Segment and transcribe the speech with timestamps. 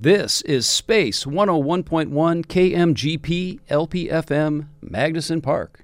[0.00, 2.06] This is Space 101.1
[2.46, 5.80] KMGP LPFM Magnuson Park.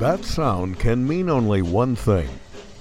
[0.00, 2.28] That sound can mean only one thing.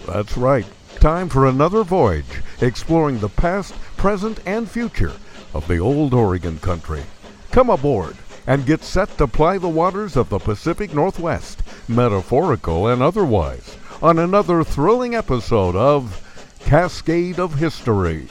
[0.08, 0.66] That's right.
[0.96, 5.14] Time for another voyage exploring the past, present, and future
[5.54, 7.04] of the old Oregon country.
[7.52, 8.18] Come aboard
[8.48, 14.20] and get set to ply the waters of the Pacific Northwest, metaphorical and otherwise, on
[14.20, 16.22] another thrilling episode of
[16.60, 18.28] Cascade of History.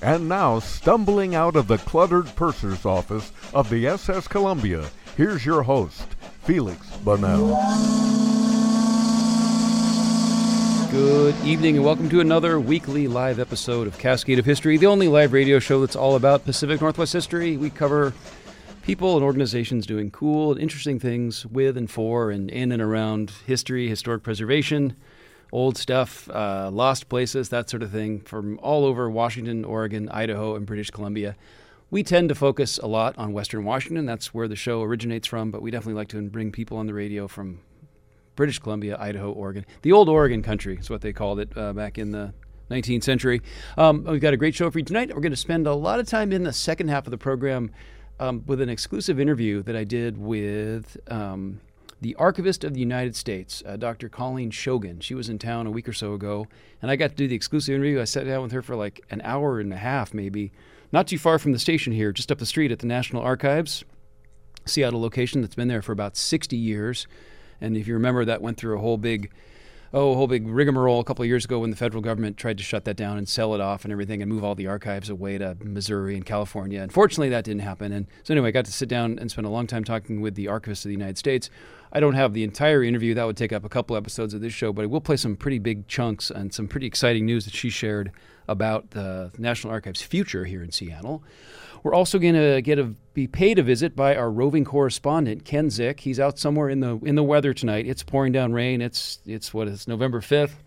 [0.00, 5.64] And now, stumbling out of the cluttered purser's office of the SS Columbia, here's your
[5.64, 6.06] host,
[6.46, 7.56] Feliks Banel.
[10.90, 15.08] Good evening and welcome to another weekly live episode of Cascade of History, the only
[15.08, 17.58] live radio show that's all about Pacific Northwest history.
[17.58, 18.14] We cover
[18.88, 23.30] people and organizations doing cool and interesting things with and for and in and around
[23.44, 24.96] history, historic preservation,
[25.52, 30.56] old stuff, uh, lost places, that sort of thing, from all over Washington, Oregon, Idaho,
[30.56, 31.36] and British Columbia.
[31.90, 34.06] We tend to focus a lot on Western Washington.
[34.06, 36.94] That's where the show originates from, but we definitely like to bring people on the
[36.94, 37.60] radio from
[38.36, 39.66] British Columbia, Idaho, Oregon.
[39.82, 42.32] The old Oregon country is what they called it uh, back in the
[42.70, 43.42] 19th century.
[43.76, 45.14] Um, we've got a great show for you tonight.
[45.14, 47.70] We're going to spend a lot of time in the second half of the program
[48.20, 51.60] um, with an exclusive interview that I did with um,
[52.00, 54.08] the Archivist of the United States, uh, Dr.
[54.08, 55.02] Colleen Shogan.
[55.02, 56.46] She was in town a week or so ago,
[56.80, 58.00] and I got to do the exclusive interview.
[58.00, 60.52] I sat down with her for like an hour and a half, maybe,
[60.92, 63.84] not too far from the station here, just up the street at the National Archives,
[64.64, 67.06] Seattle location that's been there for about 60 years.
[67.60, 69.30] And if you remember, that went through a whole big
[69.92, 72.64] oh, a whole big rigmarole a couple years ago when the federal government tried to
[72.64, 75.38] shut that down and sell it off and everything and move all the archives away
[75.38, 76.82] to Missouri and California.
[76.82, 77.92] Unfortunately, that didn't happen.
[77.92, 80.34] And so, anyway, I got to sit down and spend a long time talking with
[80.34, 81.50] the Archivist of the United States.
[81.92, 84.52] I don't have the entire interview, that would take up a couple episodes of this
[84.52, 87.54] show, but I will play some pretty big chunks and some pretty exciting news that
[87.54, 88.12] she shared
[88.46, 91.22] about the National Archives' future here in Seattle.
[91.82, 95.70] We're also going to get a be paid a visit by our roving correspondent Ken
[95.70, 96.00] Zick.
[96.00, 97.86] He's out somewhere in the in the weather tonight.
[97.86, 98.80] It's pouring down rain.
[98.80, 100.62] It's it's what it's November fifth.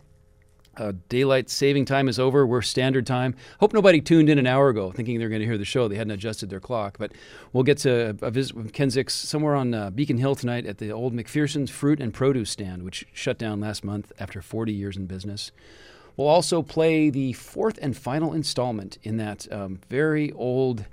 [0.78, 2.48] Uh, daylight saving time is over.
[2.48, 3.36] We're standard time.
[3.60, 5.90] Hope nobody tuned in an hour ago thinking they're going to hear the show.
[5.90, 6.98] They hadn't adjusted their clock.
[6.98, 7.12] But
[7.52, 10.78] we'll get to a visit with Ken Zick somewhere on uh, Beacon Hill tonight at
[10.78, 14.96] the old MacPherson's Fruit and Produce stand, which shut down last month after 40 years
[14.96, 15.52] in business.
[16.22, 20.86] We'll also play the fourth and final installment in that um, very old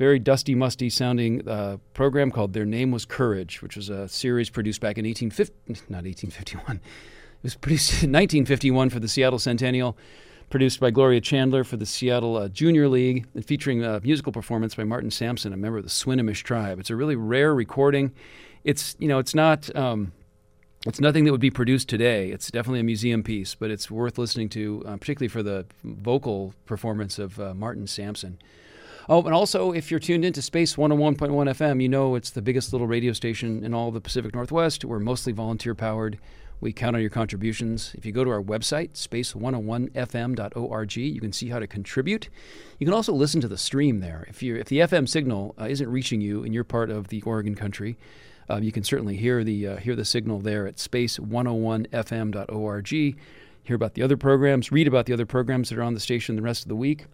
[0.00, 4.50] very dusty, musty sounding uh, program called Their Name Was Courage, which was a series
[4.50, 6.76] produced back in 1850, not 1851.
[6.78, 6.82] It
[7.44, 9.96] was produced in 1951 for the Seattle Centennial,
[10.50, 14.74] produced by Gloria Chandler for the Seattle uh, Junior League, and featuring a musical performance
[14.74, 16.80] by Martin Sampson, a member of the Swinomish tribe.
[16.80, 18.12] It's a really rare recording.
[18.64, 19.74] It's you know it's not.
[19.76, 20.10] Um,
[20.86, 22.30] it's nothing that would be produced today.
[22.30, 26.54] It's definitely a museum piece, but it's worth listening to, uh, particularly for the vocal
[26.66, 28.38] performance of uh, Martin Sampson.
[29.08, 32.72] Oh, and also, if you're tuned into Space 101.1 FM, you know it's the biggest
[32.72, 34.84] little radio station in all the Pacific Northwest.
[34.84, 36.18] We're mostly volunteer powered.
[36.60, 37.92] We count on your contributions.
[37.94, 42.30] If you go to our website, space101fm.org, you can see how to contribute.
[42.78, 44.24] You can also listen to the stream there.
[44.28, 47.20] If, you if the FM signal uh, isn't reaching you in your part of the
[47.22, 47.98] Oregon country,
[48.50, 53.16] uh, you can certainly hear the, uh, hear the signal there at space101fm.org.
[53.64, 56.36] Hear about the other programs, read about the other programs that are on the station
[56.36, 57.06] the rest of the week.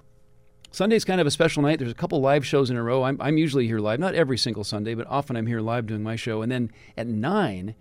[0.72, 1.78] Sunday's kind of a special night.
[1.78, 3.02] There's a couple live shows in a row.
[3.02, 6.02] I'm, I'm usually here live, not every single Sunday, but often I'm here live doing
[6.02, 6.42] my show.
[6.42, 7.74] And then at 9,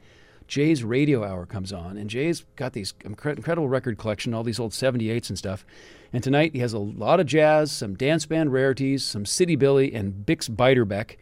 [0.47, 1.97] Jay's Radio Hour comes on.
[1.97, 5.65] And Jay's got these incredible record collection, all these old 78s and stuff.
[6.11, 9.93] And tonight he has a lot of jazz, some dance band rarities, some City Billy,
[9.93, 11.17] and Bix Beiderbecke.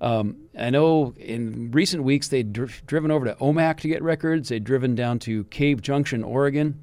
[0.00, 4.48] Um, I know in recent weeks they'd dr- driven over to Omak to get records.
[4.48, 6.80] They'd driven down to Cave Junction, Oregon.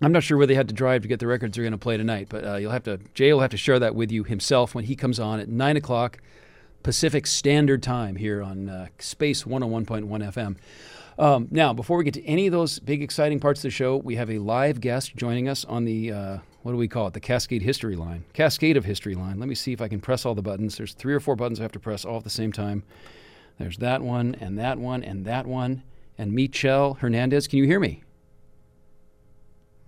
[0.00, 1.78] I'm not sure where they had to drive to get the records they're going to
[1.78, 4.24] play tonight, but uh, you'll have to Jay will have to share that with you
[4.24, 6.18] himself when he comes on at nine o'clock
[6.82, 10.56] Pacific Standard Time here on uh, Space 101.1 FM.
[11.18, 13.96] Um, now, before we get to any of those big exciting parts of the show,
[13.96, 17.12] we have a live guest joining us on the uh, what do we call it?
[17.12, 19.38] The Cascade History Line, Cascade of History Line.
[19.38, 20.76] Let me see if I can press all the buttons.
[20.76, 22.82] There's three or four buttons I have to press all at the same time.
[23.56, 25.84] There's that one and that one and that one.
[26.18, 28.02] And Michelle Hernandez, can you hear me?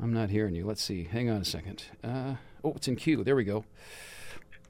[0.01, 0.65] I'm not hearing you.
[0.67, 1.03] Let's see.
[1.03, 1.83] Hang on a second.
[2.05, 3.25] Uh, oh, it's in queue.
[3.25, 3.65] There we go.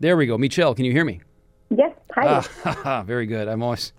[0.00, 0.38] There we go.
[0.38, 1.20] Michelle, can you hear me?
[1.68, 1.92] Yes.
[2.14, 2.42] Hi.
[2.64, 3.48] Ah, very good.
[3.48, 3.92] I'm always,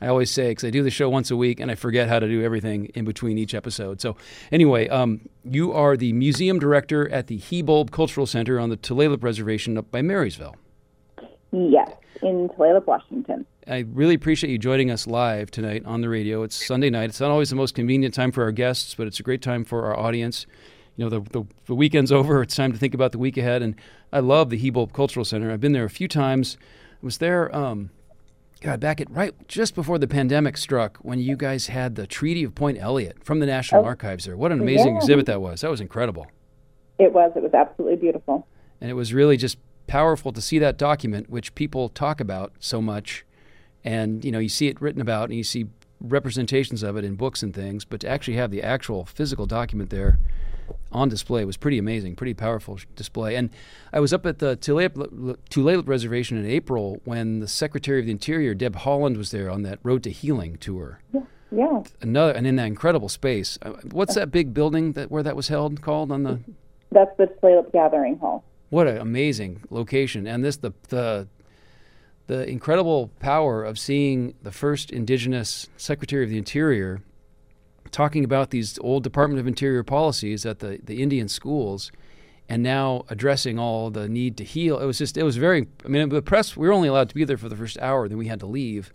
[0.00, 2.18] I always say because I do the show once a week and I forget how
[2.18, 4.00] to do everything in between each episode.
[4.00, 4.16] So
[4.52, 9.22] anyway, um, you are the museum director at the Hibulb Cultural Center on the Tulalip
[9.22, 10.56] Reservation up by Marysville.
[11.50, 11.90] Yes,
[12.22, 13.46] in Tulalip, Washington.
[13.66, 16.42] I really appreciate you joining us live tonight on the radio.
[16.42, 17.10] It's Sunday night.
[17.10, 19.64] It's not always the most convenient time for our guests, but it's a great time
[19.64, 20.46] for our audience.
[20.96, 22.42] You know, the, the, the weekend's over.
[22.42, 23.62] It's time to think about the week ahead.
[23.62, 23.74] And
[24.12, 25.50] I love the Hibulb Cultural Center.
[25.52, 26.56] I've been there a few times.
[27.02, 27.90] I was there, um,
[28.60, 32.42] God, back at right just before the pandemic struck when you guys had the Treaty
[32.42, 33.86] of Point Elliott from the National Oh.
[33.86, 34.36] Archives there.
[34.36, 34.98] What an amazing Yeah.
[34.98, 35.60] exhibit that was.
[35.60, 36.26] That was incredible.
[36.98, 37.30] It was.
[37.36, 38.46] It was absolutely beautiful.
[38.80, 42.82] And it was really just powerful to see that document, which people talk about so
[42.82, 43.24] much.
[43.84, 45.66] And, you know, you see it written about and you see
[46.00, 49.90] representations of it in books and things, but to actually have the actual physical document
[49.90, 50.18] there
[50.92, 53.34] on display was pretty amazing, pretty powerful display.
[53.36, 53.50] And
[53.92, 58.12] I was up at the Tulalip, Tulalip Reservation in April when the Secretary of the
[58.12, 61.00] Interior, Deb Haaland, was there on that Road to Healing tour.
[61.50, 61.82] Yeah.
[62.02, 63.58] Another, and in that incredible space.
[63.62, 66.40] Uh, What's that big building that where that was held called on the
[66.92, 68.44] That's the Tulalip Gathering Hall.
[68.70, 71.26] what an amazing location and this the the
[72.26, 77.00] the incredible power of seeing the first indigenous secretary of the interior
[77.90, 81.90] talking about these old department of interior policies at the, the indian schools
[82.48, 85.88] and now addressing all the need to heal it was just it was very i
[85.88, 88.18] mean the press we were only allowed to be there for the first hour then
[88.18, 88.92] we had to leave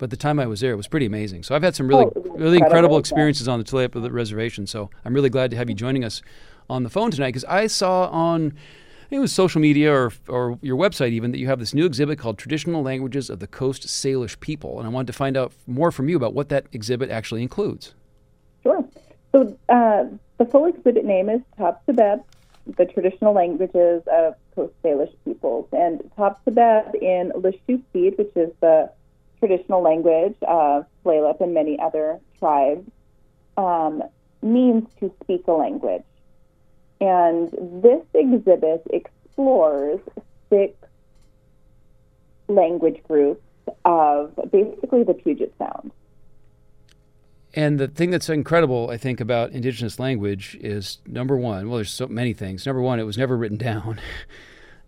[0.00, 1.42] but the time I was there it was pretty amazing.
[1.42, 4.66] So I've had some really, Oh, really incredible, experiences on the Tulalip Reservation.
[4.66, 6.22] So I'm really glad to have you joining us
[6.70, 10.12] on the phone tonight because I saw on I think it was social media or,
[10.28, 13.46] or your website even that you have this new exhibit called Traditional Languages of the
[13.46, 14.78] Coast Salish People.
[14.78, 17.94] And I wanted to find out more from you about what that exhibit actually includes.
[19.32, 20.04] So uh,
[20.38, 22.24] the full exhibit name is Top Tibet,
[22.76, 25.68] the traditional languages of Coast Salish peoples.
[25.72, 28.90] And Top Tibet in Lushootseed, which is the
[29.38, 32.90] traditional language of Tulalip and many other tribes,
[33.56, 34.02] um,
[34.42, 36.04] means to speak a language.
[37.00, 37.50] And
[37.82, 40.00] this exhibit explores
[40.50, 40.74] six
[42.48, 43.42] language groups
[43.84, 45.92] of basically the Puget Sound.
[47.54, 51.68] And the thing that's incredible, I think, about indigenous language is number one.
[51.68, 52.64] Well, there's so many things.
[52.64, 54.00] Number one, it was never written down,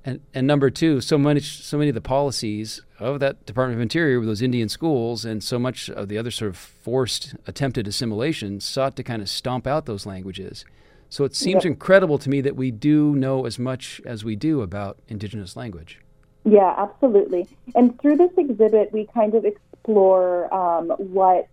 [0.05, 3.83] and and number two, so much, so many of the policies of that Department of
[3.83, 7.89] Interior with those Indian schools, and so much of the other sort of forced attempted
[7.89, 10.65] assimilation sought to kind of stomp out those languages.
[11.09, 14.63] So it seems incredible to me that we do know as much as we do
[14.63, 16.01] about indigenous language.
[16.45, 17.49] Yeah, absolutely.
[17.75, 21.49] And through this exhibit, we kind of explore um, what,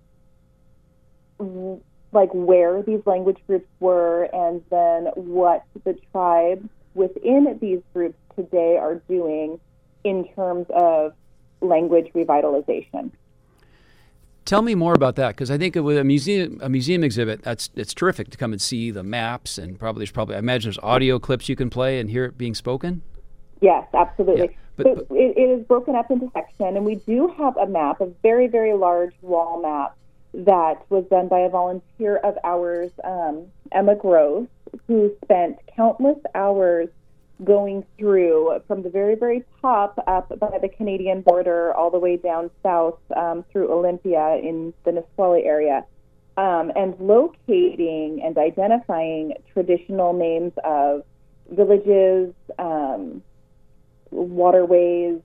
[2.12, 8.78] like, where these language groups were, and then what the tribes within these groups today
[8.78, 9.60] are doing
[10.04, 11.14] in terms of
[11.62, 13.12] language revitalization.
[14.46, 17.70] Tell me more about that because I think with a museum a museum exhibit that's
[17.76, 20.80] it's terrific to come and see the maps and probably there's probably I imagine there's
[20.80, 23.04] audio clips you can play and hear it being spoken.
[23.62, 24.42] Yes, absolutely.
[24.46, 27.58] Yeah, but- so but- it, it is broken up into sections, and we do have
[27.58, 29.96] a map, a very, very large wall map
[30.34, 34.48] that was done by a volunteer of ours, um, Emma Grove,
[34.88, 36.90] who spent countless hours
[37.44, 42.18] going through from the very, very top up by the Canadian border all the way
[42.18, 45.86] down south um, through Olympia in the Nisqually area.
[46.38, 51.04] Um, and locating and identifying traditional names of
[51.50, 53.22] villages, um,
[54.10, 55.20] waterways,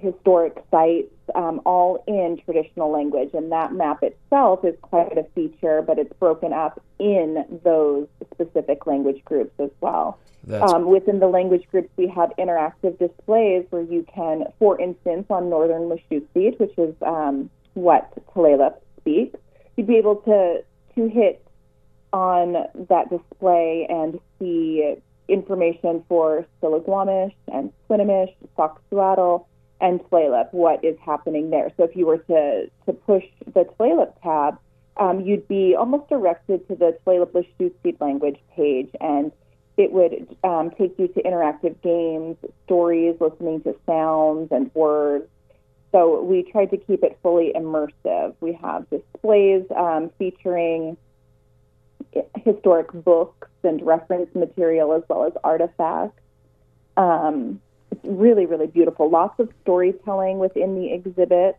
[0.00, 3.30] historic sites, um, all in traditional language.
[3.34, 8.86] And that map itself is quite a feature, but it's broken up in those specific
[8.86, 10.18] language groups as well.
[10.50, 15.50] Um, within the language groups, we have interactive displays where you can, for instance, on
[15.50, 19.38] Northern Lushootseed, which is um, what Tulalip speaks,
[19.76, 20.62] you'd be able to
[20.94, 21.46] to hit
[22.12, 22.52] on
[22.88, 24.96] that display and see
[25.28, 29.46] information for Stillaguamish and Swinomish, Sauk-Suiattle,
[29.80, 31.70] and Tulalip, what is happening there.
[31.76, 34.58] So if you were to, to push the Tulalip tab,
[34.96, 39.32] um, you'd be almost directed to the Tulalip Lushootseed language page, and
[39.76, 45.26] it would um, take you to interactive games, stories, listening to sounds and words.
[45.92, 48.34] So we tried to keep it fully immersive.
[48.40, 50.96] We have displays um, featuring
[52.44, 56.20] historic books and reference material as well as artifacts.
[56.96, 57.60] Um,
[58.02, 59.08] really, really beautiful.
[59.10, 61.56] Lots of storytelling within the exhibit,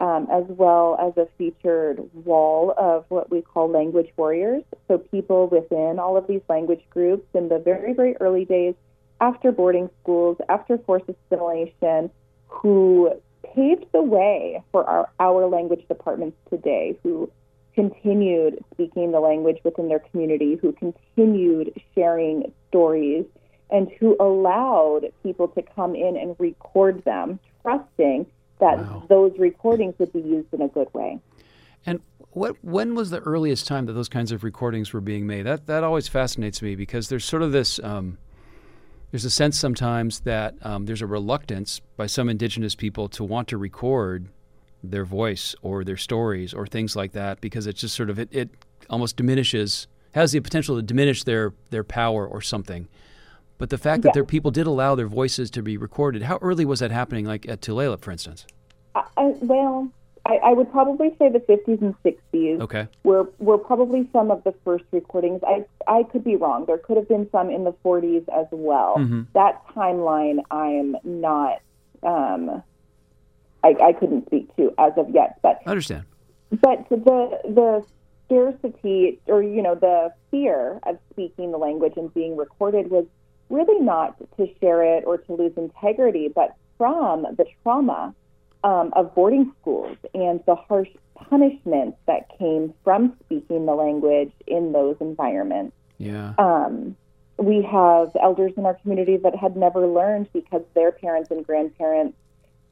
[0.00, 4.64] um, as well as a featured wall of what we call language warriors.
[4.88, 8.74] So people within all of these language groups in the very, very early days
[9.20, 12.10] after boarding schools, after forced assimilation,
[12.48, 13.12] who
[13.54, 17.30] paved the way for our, our language departments today, who
[17.74, 23.24] continued speaking the language within their community, who continued sharing stories
[23.70, 28.26] and who allowed people to come in and record them, trusting
[28.60, 29.06] that Wow.
[29.08, 31.18] those recordings would be used in a good way.
[31.84, 32.00] And
[32.30, 35.46] what when was the earliest time that those kinds of recordings were being made?
[35.46, 38.18] That that always fascinates me because there's sort of this um,
[39.10, 43.48] there's a sense sometimes that um, there's a reluctance by some indigenous people to want
[43.48, 44.28] to record
[44.82, 48.28] their voice or their stories or things like that because it's just sort of it,
[48.32, 48.50] it
[48.88, 52.88] almost diminishes has the potential to diminish their their power or something.
[53.62, 54.14] But the fact that Yeah.
[54.14, 57.24] their people did allow their voices to be recorded, how early was that happening?
[57.26, 58.44] Like at Tulalip, for instance.
[58.96, 59.88] I, I, well,
[60.26, 62.60] I, I would probably say the 50s and 60s.
[62.60, 62.88] Okay.
[63.04, 65.42] were were probably some of the first recordings.
[65.46, 66.64] I I could be wrong.
[66.66, 68.96] There could have been some in the 40s as well.
[68.98, 69.28] Mhm.
[69.34, 71.60] That timeline I am not.
[72.02, 72.64] Um,
[73.62, 76.02] I, I couldn't speak to as of yet, but I understand.
[76.50, 77.84] but the the
[78.26, 83.04] scarcity or you know the fear of speaking the language and being recorded was
[83.52, 88.14] really not to share it or to lose integrity, but from the trauma
[88.64, 94.72] um, of boarding schools and the harsh punishments that came from speaking the language in
[94.72, 95.76] those environments.
[95.98, 96.34] Yeah.
[96.38, 96.96] Um,
[97.38, 102.16] we have elders in our community that had never learned because their parents and grandparents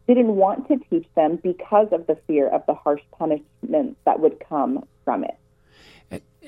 [0.07, 4.43] didn't want to teach them because of the fear of the harsh punishments that would
[4.49, 5.37] come from it.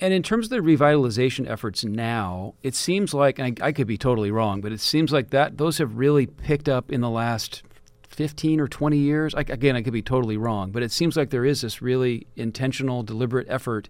[0.01, 3.87] And- in terms of the revitalization efforts now, it seems like, and I, I could
[3.87, 7.11] be totally wrong, but it seems like that those have really picked up in the
[7.11, 7.63] last
[8.09, 9.35] 15 or 20 years.
[9.35, 12.27] I, again, I could be totally wrong, but it seems like there is this really
[12.37, 13.89] intentional, deliberate effort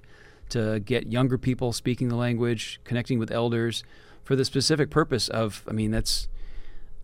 [0.50, 3.82] to get younger people speaking the language, connecting with elders
[4.22, 6.28] for the specific purpose of, I mean, that's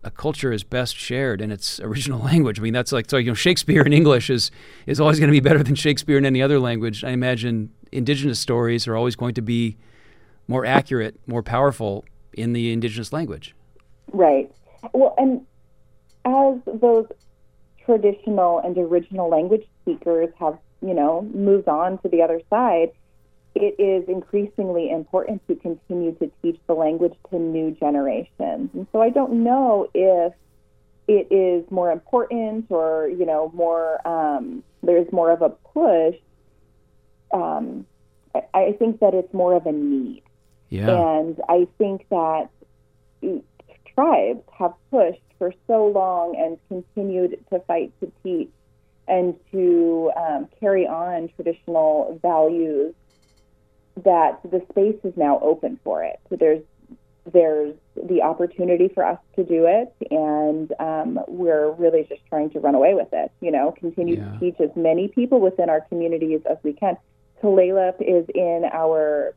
[0.03, 2.59] a culture is best shared in its original language.
[2.59, 3.17] I mean, that's like so.
[3.17, 4.51] You know, Shakespeare in English is
[4.85, 7.03] is always going to be better than Shakespeare in any other language.
[7.03, 9.77] I imagine indigenous stories are always going to be
[10.47, 13.55] more accurate, more powerful in the indigenous language.
[14.11, 14.51] Right.
[14.93, 15.45] Well, and
[16.25, 17.05] as those
[17.85, 22.91] traditional and original language speakers have, you know, moved on to the other side,
[23.55, 28.69] it is increasingly important to continue to teach the language to new generations.
[28.73, 30.33] And so I don't know if
[31.07, 36.15] it is more important or, you know, more, um, there's more of a push.
[37.33, 37.85] Um,
[38.35, 40.23] I, I think that it's more of a need.
[40.69, 40.89] Yeah.
[40.89, 42.49] And I think that
[43.95, 48.51] tribes have pushed for so long and continued to fight to teach
[49.07, 52.93] and to um, carry on traditional values
[54.03, 56.19] that the space is now open for it.
[56.29, 56.61] So there's
[57.31, 62.59] there's the opportunity for us to do it, and um, we're really just trying to
[62.59, 63.31] run away with it.
[63.41, 64.31] You know, continue Yeah.
[64.31, 66.97] to teach as many people within our communities as we can.
[67.41, 69.33] Tulalip is in our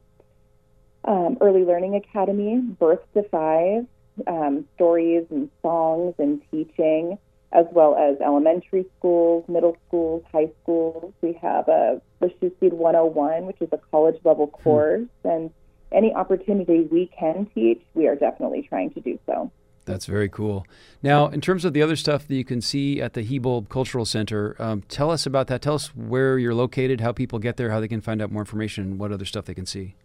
[1.04, 3.86] um, early learning academy, Birth to Five,
[4.26, 7.18] um, stories and songs and teaching,
[7.52, 11.12] as well as elementary schools, middle schools, high schools.
[11.20, 15.50] We have a Seed 101, which is a college level course, and
[15.90, 19.50] any opportunity we can teach, we are definitely trying to do so.
[19.84, 20.66] That's very cool.
[21.02, 24.04] Now, in terms of the other stuff that you can see at the Hibulb Cultural
[24.04, 25.60] Center, um, tell us about that.
[25.60, 28.42] Tell us where you're located, how people get there, how they can find out more
[28.42, 29.96] information, what other stuff they can see.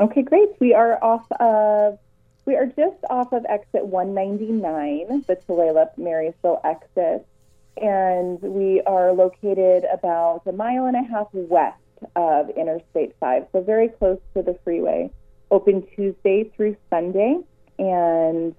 [0.00, 0.48] Okay, great.
[0.60, 1.98] We are off of
[2.48, 7.26] we are just off of exit 199, the Tulalip Marysville exit,
[7.76, 11.76] and we are located about a mile and a half west
[12.16, 15.10] of Interstate 5, so very close to the freeway.
[15.50, 17.36] Open Tuesday through Sunday,
[17.78, 18.54] and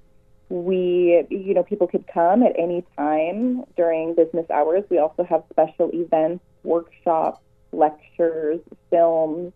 [0.50, 4.84] we, you know, people could come at any time during business hours.
[4.90, 7.40] We also have special events, workshops,
[7.72, 9.54] lectures, films.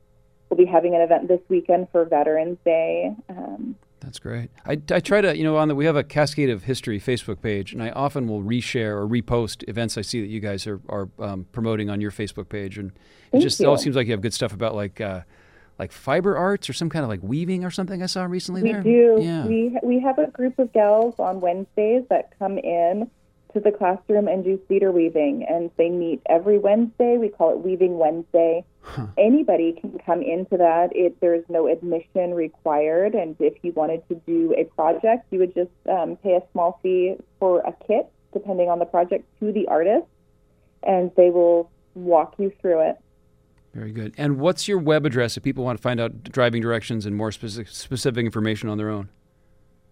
[0.50, 3.12] We'll be having an event this weekend for Veterans Day.
[3.28, 4.52] Um, That's great.
[4.68, 7.42] I, I try to, you know, on the we have a Cascade of History Facebook
[7.42, 10.80] page, and I often will reshare or repost events I see that you guys are
[10.90, 12.98] are um, promoting on your Facebook page, and it
[13.32, 15.22] Thank just always seems like you have good stuff about like uh,
[15.80, 18.63] like fiber arts or some kind of like weaving or something I saw recently.
[18.63, 18.84] we there.
[18.84, 19.18] do.
[19.22, 19.46] Yeah.
[19.46, 23.10] We we have a group of gals on Wednesdays that come in
[23.53, 27.18] to the classroom and do cedar weaving, and they meet every Wednesday.
[27.18, 28.65] We call it Weaving Wednesday.
[29.18, 30.89] Anybody can come into that.
[30.94, 35.53] It there's no admission required, and if you wanted to do a project, you would
[35.53, 39.68] just um, pay a small fee for a kit, depending on the project, to the
[39.68, 40.06] artist,
[40.84, 42.98] and they will walk you through it.
[43.74, 44.13] Very good.
[44.18, 47.32] And what's your web address if people want to find out driving directions and more
[47.32, 49.10] specific, specific information on their own?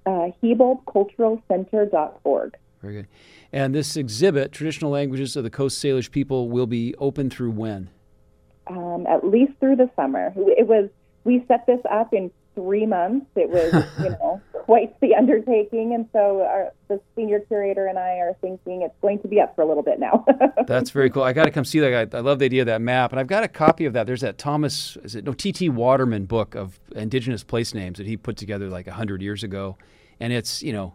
[0.05, 2.55] Uh, HibulbCulturalCenter.org.
[2.81, 3.07] Very good.
[3.51, 7.89] And this exhibit, Traditional Languages of the Coast Salish People, will be open through when?
[8.67, 10.31] um, at least through the summer.
[10.35, 10.87] It was
[11.23, 13.25] we set this up in three months.
[13.35, 18.17] It was you know quite the undertaking, and so our, the senior curator and I
[18.17, 20.25] are thinking it's going to be up for a little bit now.
[20.67, 21.23] That's very cool.
[21.23, 22.13] I got to come see that.
[22.13, 24.07] I, I love the idea of that map, and I've got a copy of that.
[24.07, 25.69] There's that Thomas, is it no T.T.
[25.69, 29.77] Waterman book of indigenous place names that he put together like hundred years ago,
[30.19, 30.93] and it's you know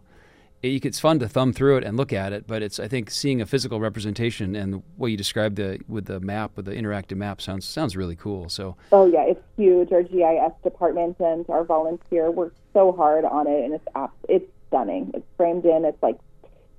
[0.61, 3.09] it, it's fun to thumb through it and look at it, but it's I think
[3.11, 7.17] seeing a physical representation and what you described the with the map with the interactive
[7.17, 8.49] map sounds sounds really cool.
[8.49, 9.91] So oh yeah, it's huge.
[9.91, 15.11] Our GIS department and our volunteer worked so hard on it, and it's it's stunning.
[15.13, 15.85] It's framed in.
[15.85, 16.17] It's like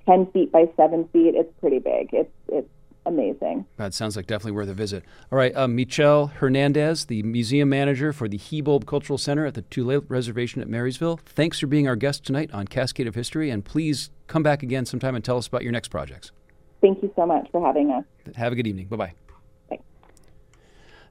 [0.06, 1.34] ten feet by seven feet.
[1.34, 2.10] It's pretty big.
[2.12, 2.68] It's it's
[3.06, 3.66] amazing.
[3.76, 5.04] That sounds like definitely worth a visit.
[5.32, 9.62] All right, um, Michelle Hernandez, the museum manager for the Hibulb Cultural Center at the
[9.62, 11.20] Tule Reservation at Marysville.
[11.24, 14.84] Thanks for being our guest tonight on Cascade of History, and please come back again
[14.86, 16.32] sometime and tell us about your next projects.
[16.80, 18.04] Thank you so much for having us.
[18.36, 18.86] Have a good evening.
[18.86, 19.14] Bye bye.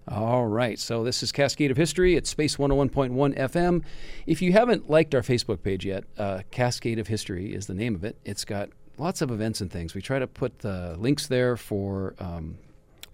[0.09, 3.83] All right, so this is Cascade of History at Space 101.1 FM.
[4.25, 7.93] If you haven't liked our Facebook page yet, uh, Cascade of History is the name
[7.93, 8.17] of it.
[8.23, 9.93] It's got lots of events and things.
[9.93, 12.57] We try to put the links there for um,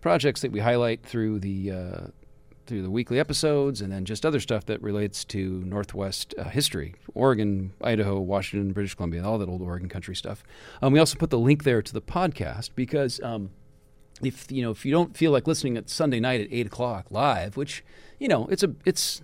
[0.01, 2.01] projects that we highlight through the uh,
[2.65, 6.95] through the weekly episodes, and then just other stuff that relates to Northwest uh, history,
[7.13, 10.43] Oregon, Idaho, Washington, British Columbia, all that old Oregon country stuff.
[10.81, 13.19] Um, we also put the link there to the podcast because.
[13.21, 13.51] Um,
[14.21, 17.07] if you know if you don't feel like listening at Sunday night at eight o'clock
[17.09, 17.83] live, which
[18.19, 19.21] you know it's a it's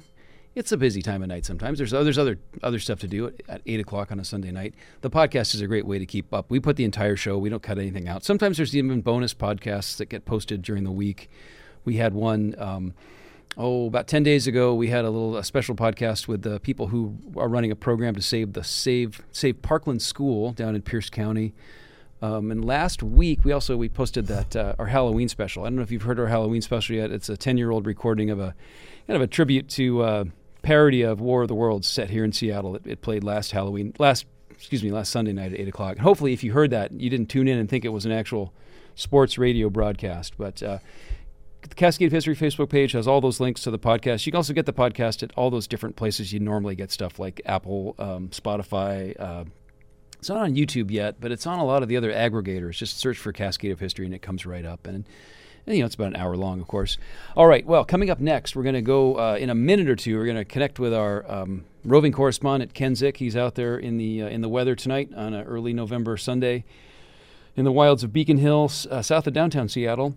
[0.59, 1.77] it's a busy time of night sometimes.
[1.77, 4.75] There's there's other other stuff to do at, at eight o'clock on a Sunday night.
[4.99, 6.51] The podcast is a great way to keep up.
[6.51, 7.37] We put the entire show.
[7.37, 8.25] We don't cut anything out.
[8.25, 11.29] Sometimes there's even bonus podcasts that get posted during the week.
[11.85, 12.55] We had one.
[12.57, 12.93] Um,
[13.57, 16.87] oh, about 10 days ago, we had a little a special podcast with the people
[16.87, 21.09] who are running a program to save the Save Save Parkland School down in Pierce
[21.09, 21.53] County.
[22.21, 25.63] Um, and last week, we also we posted that uh, our Halloween special.
[25.63, 27.11] I don't know if you've heard our Halloween special yet.
[27.11, 28.53] It's a 10 year old recording of a
[29.07, 30.23] kind of a tribute to uh,
[30.61, 32.75] parody of War of the Worlds set here in Seattle.
[32.75, 35.93] It, it, played last Halloween, last excuse me, last Sunday night at eight o'clock.
[35.93, 38.11] And hopefully, if you heard that, you didn't tune in and think it was an
[38.11, 38.53] actual
[38.95, 40.33] sports radio broadcast.
[40.37, 40.79] But uh,
[41.61, 44.25] the Cascade of History Facebook page has all those links to the podcast.
[44.25, 47.19] You can also get the podcast at all those different places you normally get stuff,
[47.19, 49.19] like Apple, um, Spotify.
[49.19, 49.45] Uh,
[50.17, 52.73] it's not on YouTube yet, but it's on a lot of the other aggregators.
[52.73, 54.85] Just search for Cascade of History and it comes right up.
[54.85, 55.05] And
[55.69, 56.97] you know, it's about an hour long, of course.
[57.35, 57.65] All right.
[57.65, 60.17] Well, coming up next, we're going to go uh, in a minute or two.
[60.17, 63.17] We're going to connect with our um, roving correspondent Ken Zick.
[63.17, 66.65] He's out there in the uh, in the weather tonight on an early November Sunday
[67.55, 70.15] in the wilds of Beacon Hills, uh, south of downtown Seattle.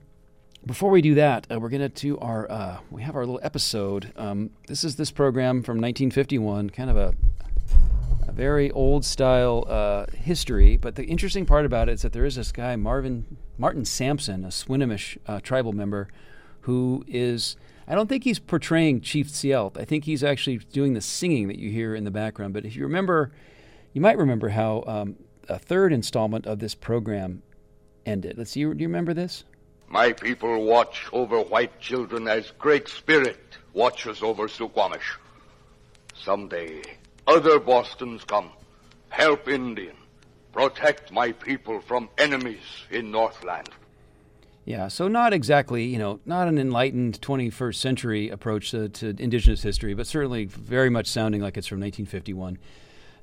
[0.64, 3.40] Before we do that, uh, we're going to do our uh, we have our little
[3.42, 4.12] episode.
[4.16, 7.14] Um, this is this program from 1951, kind of a
[8.28, 10.76] a very old style uh, history.
[10.76, 14.44] But the interesting part about it is that there is this guy, Marvin Martin Sampson,
[14.44, 16.08] a Swinomish uh, tribal member,
[16.62, 17.56] who is.
[17.86, 19.78] I don't think he's portraying Chief Sealth.
[19.78, 22.54] I think he's actually doing the singing that you hear in the background.
[22.54, 23.30] But if you remember,
[23.92, 25.14] you might remember how um,
[25.48, 27.44] a third installment of this program
[28.04, 28.36] ended.
[28.36, 28.62] Let's see.
[28.62, 29.44] Do you remember this?
[29.86, 33.38] My people watch over white children as Great Spirit
[33.74, 35.18] watches over Suquamish.
[36.16, 36.82] Someday,
[37.28, 38.50] other Bostons come.
[39.10, 39.94] Help Indian.
[40.52, 43.70] Protect my people from enemies in Northland.
[44.64, 49.62] Yeah, so not exactly, you know, not an enlightened 21st century approach to, to indigenous
[49.62, 52.58] history, but certainly very much sounding like it's from 1951.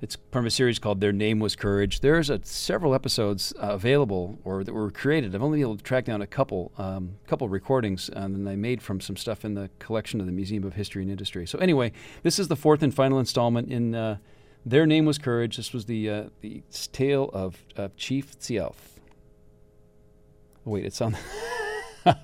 [0.02, 2.00] It's from a series called Their Name Was Courage.
[2.00, 5.36] There's a, several episodes uh, available or that were created.
[5.36, 8.56] I've only been able to track down a couple, um, couple recordings, um, and I
[8.56, 11.46] made from some stuff in the collection of the Museum of History and Industry.
[11.46, 11.92] So anyway,
[12.24, 14.18] this is the fourth and final installment in uh,
[14.66, 15.58] Their Name Was Courage.
[15.58, 19.00] This was the uh, the tale of uh, Chief Sealth.
[20.66, 21.18] Oh, wait, it's on.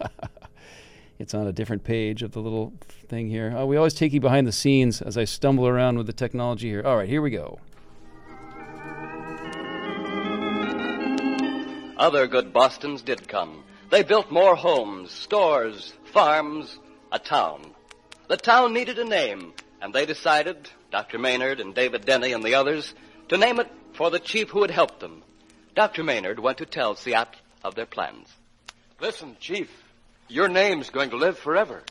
[1.20, 2.74] it's on a different page of the little
[3.08, 3.54] thing here.
[3.56, 6.70] Oh, we always take you behind the scenes as I stumble around with the technology
[6.70, 6.84] here.
[6.86, 7.60] All right, here we go.
[11.98, 13.64] Other good Bostons did come.
[13.90, 16.80] They built more homes, stores, farms,
[17.12, 17.74] a town.
[18.28, 21.18] The town needed a name, and they decided, Dr.
[21.20, 22.94] Maynard and David Denny and the others,
[23.30, 25.24] to name it for the chief who had helped them.
[25.76, 26.04] Dr.
[26.04, 27.28] Maynard went to tell Siat
[27.64, 28.28] of their plans.
[29.02, 29.70] Listen, Chief,
[30.30, 31.84] your name's going to live forever.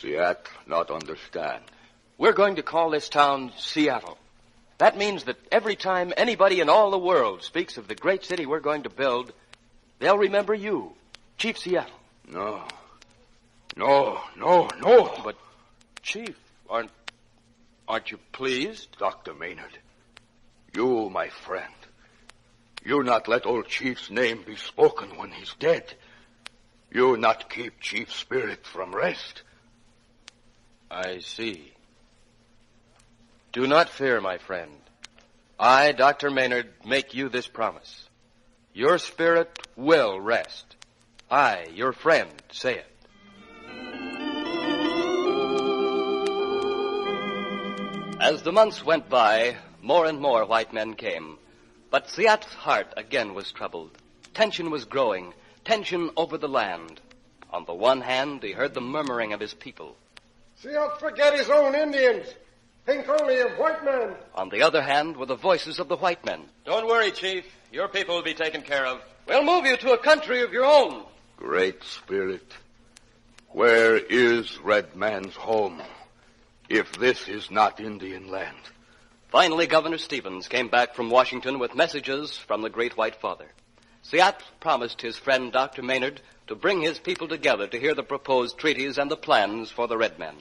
[0.00, 1.62] Siat not understand.
[2.18, 4.18] We're going to call this town Seattle.
[4.78, 8.46] That means that every time anybody in all the world speaks of the great city
[8.46, 9.32] we're going to build,
[9.98, 10.92] they'll remember you,
[11.38, 11.92] Chief Seattle.
[12.28, 12.62] No.
[13.76, 15.20] No, no, no.
[15.22, 15.36] But,
[16.02, 16.36] Chief,
[16.68, 16.90] aren't
[17.90, 18.96] aren't you pleased?
[18.98, 19.34] Dr.
[19.34, 19.76] Maynard,
[20.76, 21.74] you, my friend,
[22.84, 25.92] you not let old Chief's name be spoken when he's dead.
[26.92, 29.42] You not keep Chief Spirit from rest.
[30.88, 31.72] I see.
[33.52, 34.70] Do not fear, my friend.
[35.58, 36.30] I, Dr.
[36.30, 38.08] Maynard, make you this promise.
[38.72, 40.76] Your spirit will rest.
[41.28, 43.99] I, your friend, say it.
[48.20, 51.38] As the months went by, more and more white men came.
[51.90, 53.96] But Siat's heart again was troubled.
[54.34, 55.32] Tension was growing,
[55.64, 57.00] tension over the land.
[57.50, 59.96] On the one hand, he heard the murmuring of his people.
[60.62, 62.26] Siat forget his own Indians.
[62.84, 64.14] Think only of white men.
[64.34, 66.42] On the other hand were the voices of the white men.
[66.66, 67.46] Don't worry, Chief.
[67.72, 69.00] Your people will be taken care of.
[69.26, 71.04] We'll move you to a country of your own.
[71.38, 72.52] Great Spirit,
[73.48, 75.80] where is Red Man's home,
[76.70, 78.56] if this is not Indian land?
[79.28, 83.46] Finally, Governor Stevens came back from Washington with messages from the Great White Father.
[84.04, 85.82] Siat promised his friend Dr.
[85.82, 89.86] Maynard to bring his people together to hear the proposed treaties and the plans for
[89.86, 90.34] the Red Men.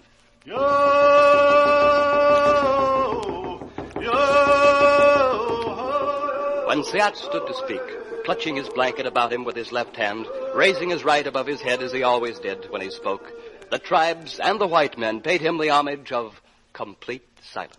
[6.65, 7.81] When Siat stood to speak,
[8.23, 11.81] clutching his blanket about him with his left hand, raising his right above his head
[11.81, 13.31] as he always did when he spoke,
[13.71, 16.41] the tribes and the white men paid him the homage of
[16.73, 17.75] complete silence.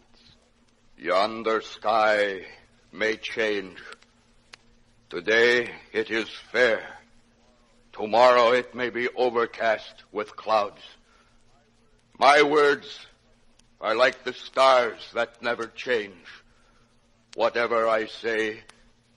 [0.96, 2.46] Yonder sky
[2.92, 3.78] may change.
[5.08, 6.82] Today it is fair.
[7.92, 10.82] Tomorrow it may be overcast with clouds.
[12.18, 13.06] My words
[13.80, 16.26] are like the stars that never change.
[17.34, 18.62] Whatever I say,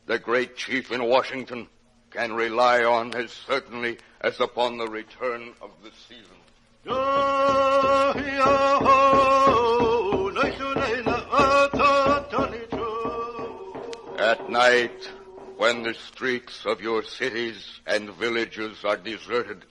[0.05, 1.67] the great chief in Washington
[2.11, 6.37] can rely on as certainly as upon the return of the season.
[6.85, 6.93] At
[14.49, 15.09] night,
[15.55, 19.63] when the streets of your cities and villages are deserted,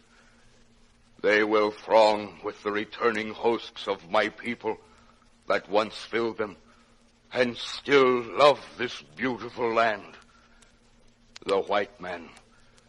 [1.20, 4.78] they will throng with the returning hosts of my people
[5.48, 6.56] that once filled them
[7.32, 10.16] and still love this beautiful land.
[11.44, 12.30] The white man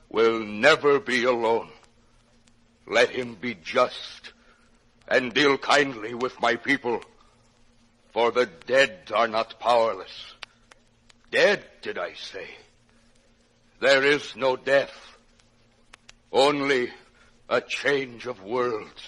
[0.09, 1.72] will never be alone.
[2.87, 4.33] Let him be just
[5.07, 7.01] and deal kindly with my people,
[8.11, 10.33] for the dead are not powerless.
[11.31, 12.47] Dead, did I say?
[13.79, 14.93] There is no death,
[16.31, 16.89] only
[17.49, 19.01] a change of worlds.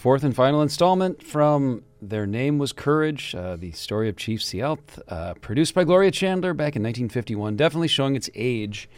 [0.00, 4.98] Fourth and final installment from Their Name Was Courage, uh, the story of Chief Sealth,
[5.08, 8.88] uh, produced by Gloria Chandler back in 1951, definitely showing its age.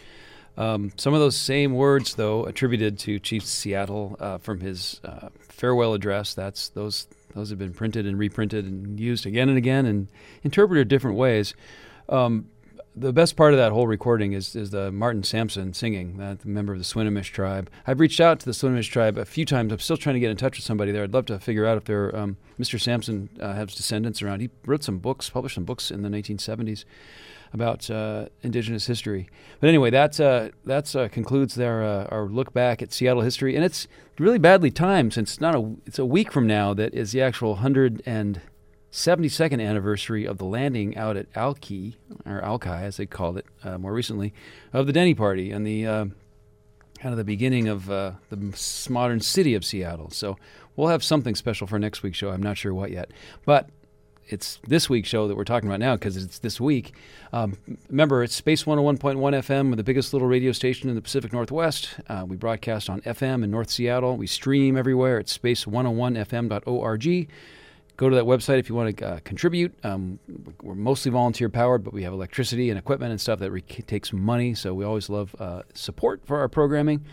[0.56, 5.30] Um, some of those same words, though, attributed to Chief Seattle uh, from his uh,
[5.40, 6.34] farewell address.
[6.34, 10.06] That's those those have been printed and reprinted and used again and again and
[10.44, 11.52] interpreted different ways.
[12.10, 12.46] Um,
[12.94, 16.72] the best part of that whole recording is is the Martin Sampson singing, that member
[16.72, 17.70] of the Swinomish tribe.
[17.86, 19.72] I've reached out to the Swinomish tribe a few times.
[19.72, 21.02] I'm still trying to get in touch with somebody there.
[21.02, 22.80] I'd love to figure out if there, um, Mr.
[22.80, 24.40] Sampson uh, has descendants around.
[24.40, 26.84] He wrote some books, published some books in the 1970s
[27.52, 29.28] about uh, indigenous history.
[29.60, 33.56] But anyway, that uh, that's uh, concludes their uh, our look back at Seattle history,
[33.56, 37.12] and it's really badly timed since not a it's a week from now that is
[37.12, 38.40] the actual hundred and
[38.92, 43.78] 72nd anniversary of the landing out at Alki, or Alki as they called it uh,
[43.78, 44.34] more recently,
[44.72, 46.04] of the Denny Party and the uh,
[47.00, 48.54] kind of the beginning of uh, the
[48.90, 50.10] modern city of Seattle.
[50.10, 50.36] So
[50.76, 52.30] we'll have something special for next week's show.
[52.30, 53.10] I'm not sure what yet,
[53.46, 53.70] but
[54.28, 56.92] it's this week's show that we're talking about now because it's this week.
[57.32, 57.56] Um,
[57.88, 61.98] remember, it's Space 101.1 FM, the biggest little radio station in the Pacific Northwest.
[62.08, 64.18] Uh, we broadcast on FM in North Seattle.
[64.18, 67.28] We stream everywhere at space101fm.org
[68.02, 69.72] go to that website if you want to uh, contribute.
[69.84, 70.18] Um,
[70.60, 74.12] we're mostly volunteer powered, but we have electricity and equipment and stuff that re- takes
[74.12, 74.54] money.
[74.54, 77.04] So we always love uh, support for our programming.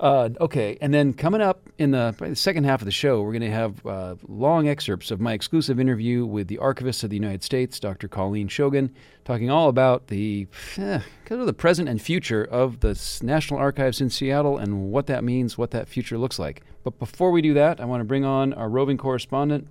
[0.00, 3.30] Uh, okay, and then coming up in the, the, second half of the show, we're
[3.30, 7.14] going to have uh, long excerpts of my exclusive interview with the Archivist of the
[7.14, 8.08] United States, Dr.
[8.08, 8.90] Colleen Shogan,
[9.24, 14.00] talking all about the eh, kind of the present and future of the National Archives
[14.00, 16.62] in Seattle and what that means, what that future looks like.
[16.82, 19.68] But before we do that, I want to bring on our roving correspondent,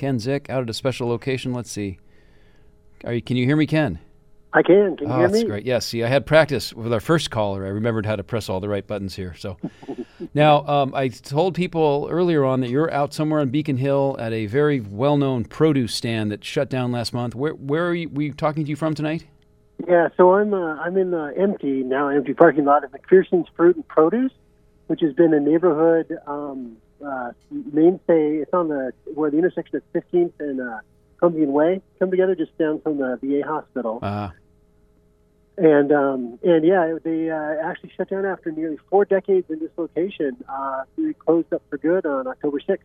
[0.00, 1.52] Ken Zick, out at a special location.
[1.52, 1.98] Let's see.
[3.04, 3.98] Are you, can you hear me, Ken?
[4.54, 4.96] I can.
[4.96, 5.48] Can you oh, hear that's me?
[5.48, 5.66] great.
[5.66, 5.84] Yes.
[5.84, 7.66] See, I had practice with our first caller.
[7.66, 9.34] I remembered how to press all the right buttons here.
[9.34, 9.58] So
[10.32, 14.32] now um, I told people earlier on that you're out somewhere on Beacon Hill at
[14.32, 17.34] a very well-known produce stand that shut down last month.
[17.34, 19.26] Where where are you, we talking to you from tonight?
[19.86, 23.76] Yeah, so I'm uh, I'm in the empty now empty parking lot of MacPherson's Fruit
[23.76, 24.32] and Produce,
[24.86, 28.36] which has been a neighborhood um, uh, mainstay.
[28.36, 30.80] It's on the where the intersection of 15th and uh,
[31.18, 33.98] Columbian Way come together, just down from the VA hospital.
[34.02, 34.30] Uh,
[35.58, 39.70] And um, and yeah, they uh, actually shut down after nearly four decades in this
[39.76, 40.36] location.
[40.48, 42.78] Uh, we closed up for good on October 6th.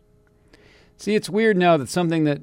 [0.98, 2.40] see, it's weird now that something that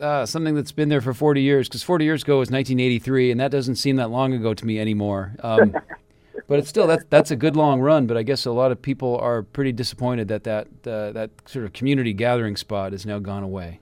[0.00, 3.40] uh, something that's been there for 40 years, because 40 years ago was 1983, and
[3.40, 5.34] that doesn't seem that long ago to me anymore.
[5.42, 5.74] Um,
[6.48, 8.06] but it's still that's that's a good long run.
[8.06, 11.64] But I guess a lot of people are pretty disappointed that that uh, that sort
[11.64, 13.80] of community gathering spot has now gone away.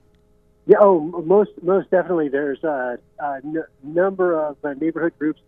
[0.65, 2.29] Yeah, oh, most most definitely.
[2.29, 5.41] There's a, a n- number of uh, neighborhood groups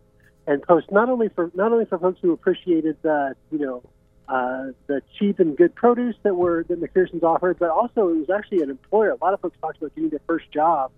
[0.45, 3.83] and posts not only for not only for folks who appreciated the you know
[4.29, 8.29] uh, the cheap and good produce that were that MacPherson's offered, but also it was
[8.29, 9.11] actually an employer.
[9.11, 10.91] A lot of folks talked about getting their first job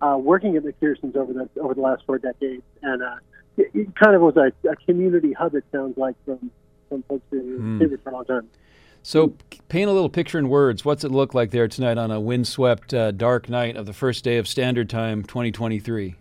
[0.00, 3.16] uh, working at MacPherson's over the over the last four decades, and uh,
[3.56, 5.54] it, it kind of was a, a community hub.
[5.54, 6.50] It sounds like from
[6.88, 8.48] from folks who did it for a long time.
[9.04, 9.34] So,
[9.68, 10.84] paint a little picture in words.
[10.84, 14.22] What's it look like there tonight on a windswept, uh, dark night of the first
[14.22, 16.14] day of Standard Time 2023?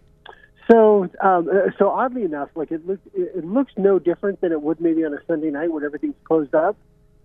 [0.72, 4.52] So, um, uh, so oddly enough, like it looks, it it looks no different than
[4.52, 6.78] it would maybe on a Sunday night when everything's closed up,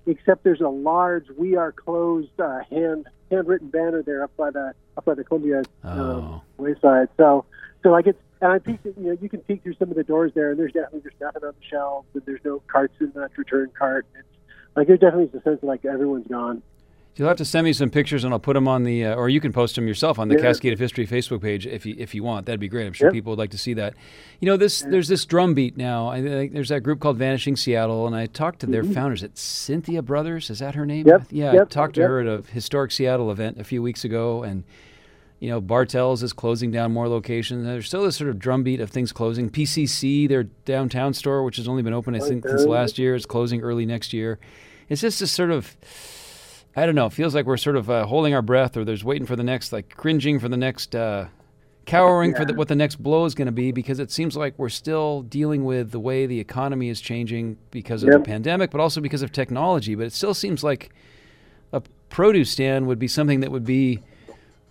[0.07, 4.73] except there's a large "We Are Closed" uh, hand handwritten banner there up by the
[4.97, 5.91] up by the Columbia Oh.
[5.91, 7.09] um, wayside.
[7.17, 7.45] So,
[7.83, 10.05] so like it's and I peeked, you know, you can peek through some of the
[10.05, 13.13] doors there, and there's definitely there's nothing on the shelves, and there's no carts in
[13.15, 14.07] that return cart.
[14.19, 14.27] It's
[14.75, 16.63] like there definitely a sense of like everyone's gone.
[17.19, 19.31] You'll have to send me some pictures, and I'll put them on the, uh, or
[19.31, 20.43] you can post them yourself on the Yeah.
[20.43, 22.45] Cascade of History Facebook page if you if you want.
[22.45, 22.87] That'd be great.
[22.87, 23.15] I'm sure Yep.
[23.15, 23.95] people would like to see that.
[24.39, 26.09] You know, this there's this drumbeat now.
[26.09, 29.23] I think there's that group called Vanishing Seattle, and I talked to their founders.
[29.23, 30.51] It's Cynthia Brothers.
[30.51, 31.07] Is that her name?
[31.07, 31.35] Mm-hmm.
[31.35, 32.11] Yep, Yeah, I talked to yep.
[32.11, 34.65] her at a historic Seattle event a few weeks ago, and
[35.39, 37.65] you know, Bartell's is closing down more locations.
[37.65, 39.51] There's still this sort of drumbeat of things closing.
[39.51, 43.27] PCC, their downtown store, which has only been open I think since last year, is
[43.27, 44.39] closing early next year.
[44.89, 45.77] It's just this sort of
[46.77, 47.07] I don't know.
[47.07, 49.43] It feels like we're sort of uh, holding our breath, or there's waiting for the
[49.43, 51.29] next, like cringing for the next, uh,
[51.87, 54.53] cowering for the, what the next blow is going to be, because it seems like
[54.59, 58.81] we're still dealing with the way the economy is changing because of the pandemic, but
[58.81, 59.95] also because of technology.
[59.95, 60.91] But it still seems like
[61.73, 64.03] a produce stand would be something that would be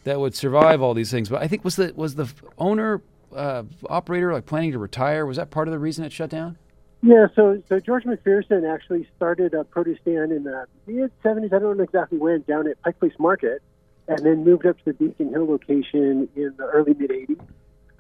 [0.06, 1.28] that would survive all these things.
[1.30, 3.02] But I think was the was the owner
[3.36, 5.26] uh, operator like planning to retire?
[5.26, 6.58] Was that part of the reason it shut down?
[7.04, 11.54] Yeah, so so George MacPherson actually started a produce stand in the mid '70s.
[11.54, 13.62] I don't know exactly when, down at Pike Place Market,
[14.08, 17.40] and then moved up to the Beacon Hill location in the early mid '80s.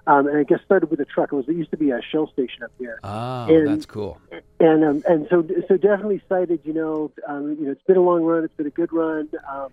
[0.07, 1.33] Um, and I guess started with a truck.
[1.33, 4.19] It was it used to be a Shell station up here, Oh, And- that's cool.
[4.59, 6.59] and um, and so so definitely cited.
[6.63, 8.43] You know, um, you know, it's been a long run.
[8.43, 9.29] It's been a good run.
[9.51, 9.69] Um,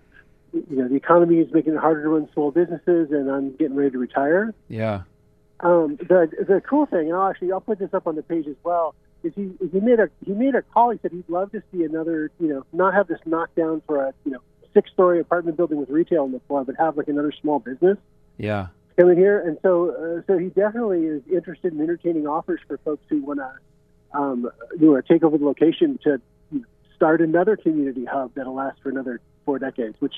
[0.52, 3.74] you know, the economy is making it harder to run small businesses, and I'm getting
[3.74, 4.54] ready to retire.
[4.68, 5.02] Yeah.
[5.60, 8.46] Um, the the cool thing, and I'll actually I'll put this up on the page
[8.46, 10.90] as well, is he is he made a he made a call.
[10.90, 14.12] He said he'd love to see another, you know, not have this knockdown for a
[14.24, 14.40] you know
[14.74, 17.98] six story apartment building with retail on the floor, but have like another small business
[18.38, 18.68] Yeah.
[18.98, 19.40] Coming here.
[19.40, 23.38] And so uh, so he definitely is interested in entertaining offers for folks who want
[23.40, 26.20] to um, who want to take over the location to
[26.96, 30.14] start another community hub that'll last for another four decades, which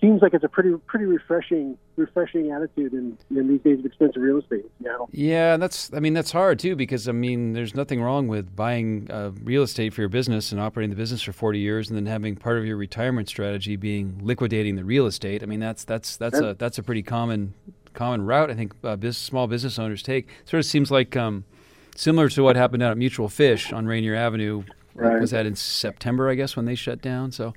[0.00, 4.22] seems like it's a pretty pretty refreshing refreshing attitude in, in these days of expensive
[4.22, 5.08] real estate in Seattle.
[5.12, 5.92] Yeah, and that's.
[5.94, 9.62] I mean, that's hard too because I mean, there's nothing wrong with buying uh, real
[9.62, 12.58] estate for your business and operating the business for 40 years, and then having part
[12.58, 15.42] of your retirement strategy being liquidating the real estate.
[15.42, 17.54] I mean, that's that's that's a that's a pretty common
[17.92, 18.50] common route.
[18.50, 20.28] I think uh, business, small business owners take.
[20.44, 21.44] Sort of seems like um,
[21.96, 24.64] similar to what happened out at Mutual Fish on Rainier Avenue.
[24.94, 25.20] Right.
[25.20, 26.28] Was that in September?
[26.28, 27.32] I guess when they shut down.
[27.32, 27.54] So,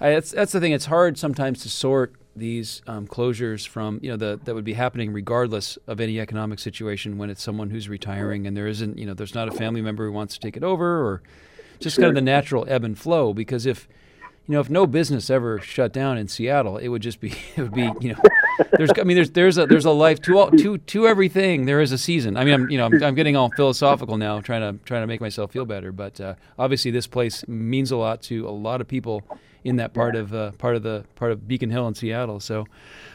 [0.00, 0.72] I, that's that's the thing.
[0.72, 4.72] It's hard sometimes to sort these um, closures from you know the, that would be
[4.72, 9.04] happening regardless of any economic situation when it's someone who's retiring and there isn't you
[9.04, 11.22] know there's not a family member who wants to take it over or
[11.78, 13.34] just kind of the natural ebb and flow.
[13.34, 13.88] Because if
[14.48, 17.62] you know if no business ever shut down in Seattle it would just be it
[17.62, 18.22] would be you know
[18.72, 21.66] there's I mean there's there's a there's a life to all to to everything.
[21.66, 22.36] There is a season.
[22.36, 25.06] I mean I'm you know I'm, I'm getting all philosophical now trying to trying to
[25.06, 25.92] make myself feel better.
[25.92, 29.22] But uh, obviously this place means a lot to a lot of people
[29.64, 32.40] in that part of uh, part of the part of Beacon Hill in Seattle.
[32.40, 32.66] So,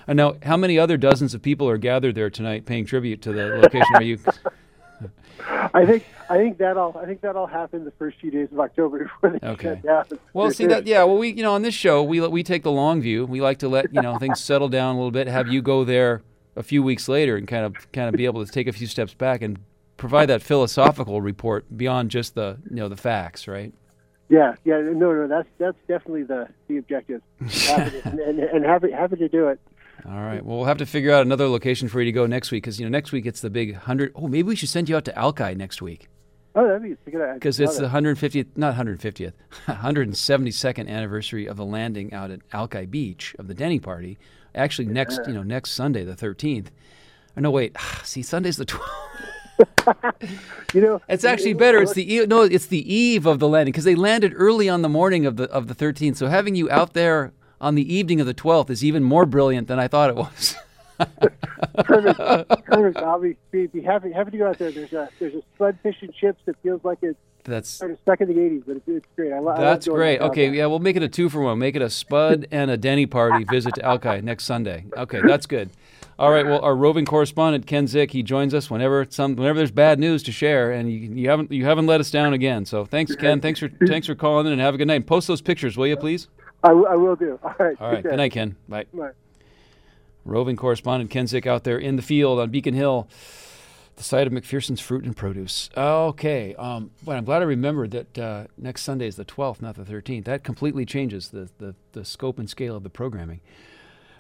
[0.08, 3.34] I know how many other dozens of people are gathered there tonight, paying tribute to
[3.34, 3.94] the location.
[3.94, 4.20] where you?
[5.74, 9.00] I think I think that'll I think that'll happen the first few days of October
[9.04, 9.76] before they Okay.
[9.76, 10.20] shut down.
[10.34, 11.04] Well, see that yeah.
[11.04, 13.26] Well, we you know on this show we we take the long view.
[13.26, 15.28] We like to let you know things settle down a little bit.
[15.28, 16.22] Have you go there
[16.56, 18.88] a few weeks later and kind of kind of be able to take a few
[18.88, 19.60] steps back and
[19.98, 23.74] provide that philosophical report beyond just the you know the facts, right?
[24.30, 28.92] Yeah, yeah, no, no, that's that's definitely the the objective, happy to, and, and happy
[28.92, 29.60] happy to do it.
[30.06, 30.46] All right.
[30.46, 32.80] Well, we'll have to figure out another location for you to go next week because
[32.80, 34.12] you know next week it's the big hundred.
[34.16, 36.08] Oh, maybe we should send you out to Alki next week
[36.58, 37.34] Oh, that'd be a good idea.
[37.36, 39.34] because it's the 150th, not 150th,
[39.68, 44.18] 172nd anniversary of the landing out at Alki Beach of the Denny Party.
[44.56, 46.68] Actually, next you know next Sunday, the 13th.
[47.36, 47.76] Or no, wait.
[48.04, 48.82] See, Sunday's the 12th.
[50.74, 51.82] you know, It's actually better.
[51.82, 54.82] It's the eve, no, it's the eve of the landing because they landed early on
[54.82, 56.17] the morning of the of the 13th.
[56.17, 59.67] So having you out there on the evening of the 12th is even more brilliant
[59.67, 60.56] than I thought it was.
[61.84, 62.20] perfect.
[62.65, 62.98] perfect.
[62.98, 64.72] I'll be, be, be happy happy to go out there.
[64.72, 68.28] There's a there's a sled fish and chips that feels like it's That's stuck in
[68.28, 69.32] the '80s, but it's, it's great.
[69.32, 70.22] I, lo- I love that's going great.
[70.22, 71.60] Okay, yeah, we'll make it a two for one.
[71.60, 74.86] Make it a Spud and a Denny party visit to Alki next Sunday.
[74.96, 75.70] Okay, that's good.
[76.19, 76.45] All right.
[76.45, 80.23] Well, our roving correspondent Ken Zick he joins us whenever some whenever there's bad news
[80.23, 82.65] to share, and you, you haven't you haven't let us down again.
[82.65, 83.39] So thanks, Ken.
[83.39, 84.95] Thanks for thanks for calling in, and have a good night.
[84.95, 86.27] And Post those pictures, will you, please?
[86.63, 87.39] I, w- I will do.
[87.43, 87.77] All right.
[87.80, 88.03] All right.
[88.03, 88.56] Good night, Ken.
[88.67, 88.86] Bye.
[88.93, 89.12] Bye.
[90.25, 93.08] Roving correspondent Ken Zick out there in the field on Beacon Hill,
[93.95, 95.69] the site of MacPherson's Fruit and Produce.
[95.77, 99.75] Okay, um, but I'm glad I remembered that uh, next Sunday is the 12th, not
[99.75, 100.25] the 13th.
[100.25, 103.39] That completely changes the, the, the scope and scale of the programming.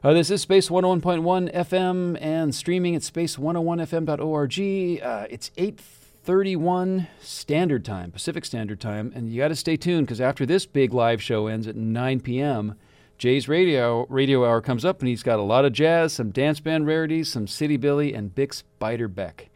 [0.03, 5.01] Uh, this is Space 101.1 FM and streaming at space101fm.org.
[5.01, 10.21] Uh, it's 8:31 Standard Time, Pacific Standard Time, and you got to stay tuned because
[10.21, 12.75] after this big live show ends at 9 p.m.,
[13.17, 16.59] Jay's radio radio hour comes up, and he's got a lot of jazz, some dance
[16.59, 19.47] band rarities, some City Billy, and Bix Beiderbecke.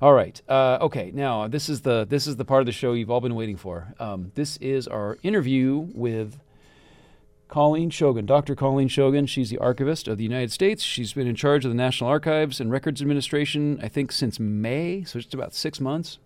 [0.00, 0.40] All right.
[0.48, 1.10] Uh, okay.
[1.12, 3.56] Now this is the this is the part of the show you've all been waiting
[3.56, 3.92] for.
[3.98, 6.38] Um, this is our interview with
[7.50, 8.54] Colleen Shogan, Dr.
[8.54, 9.28] Colleen Shogan.
[9.28, 10.84] She's the archivist of the United States.
[10.84, 15.02] She's been in charge of the National Archives and Records Administration, I think, since May,
[15.02, 16.18] so just about six months.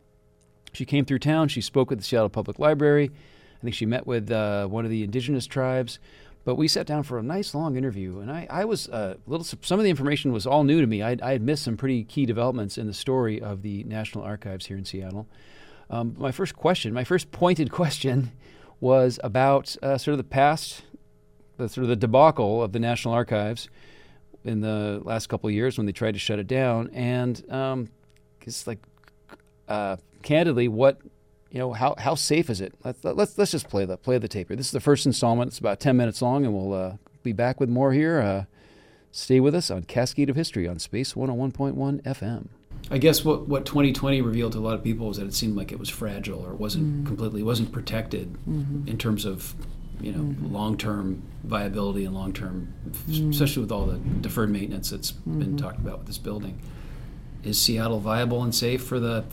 [0.75, 1.49] She came through town.
[1.49, 3.11] She spoke at the Seattle Public Library.
[3.59, 5.99] I think she met with uh, one of the indigenous tribes.
[6.45, 9.31] But we sat down for a nice long interview, and I, I was uh, a
[9.31, 9.45] little.
[9.45, 11.03] Some of the information was all new to me.
[11.03, 14.67] I, I had missed some pretty key developments in the story of the National Archives
[14.67, 15.27] here in Seattle.
[15.89, 18.33] Um, my first question, my first pointed question,
[18.79, 20.83] was about uh, sort of the past,
[21.57, 23.69] the sort of the debacle of the National Archives
[24.45, 27.89] in the last couple of years when they tried to shut it down, and um,
[28.43, 28.79] it's like
[29.69, 31.01] uh, candidly, what
[31.51, 32.75] you know, how how safe is it?
[32.85, 34.57] Let's let's let's just play the play the tape here.
[34.57, 35.49] This is the first installment.
[35.49, 38.21] It's about ten minutes long, and we'll uh, be back with more here.
[38.21, 38.45] Uh,
[39.13, 42.49] stay with us on Cascade of History on Space 101.1 FM.
[42.91, 45.57] I guess what, what 2020 revealed to a lot of people is that it seemed
[45.57, 49.55] like it was fragile or it wasn't completely wasn't protected in terms of
[50.01, 52.73] you know long term viability and long term,
[53.31, 56.59] especially with all the deferred maintenance that's been talked about with this building.
[57.43, 59.25] Is Seattle viable and safe for the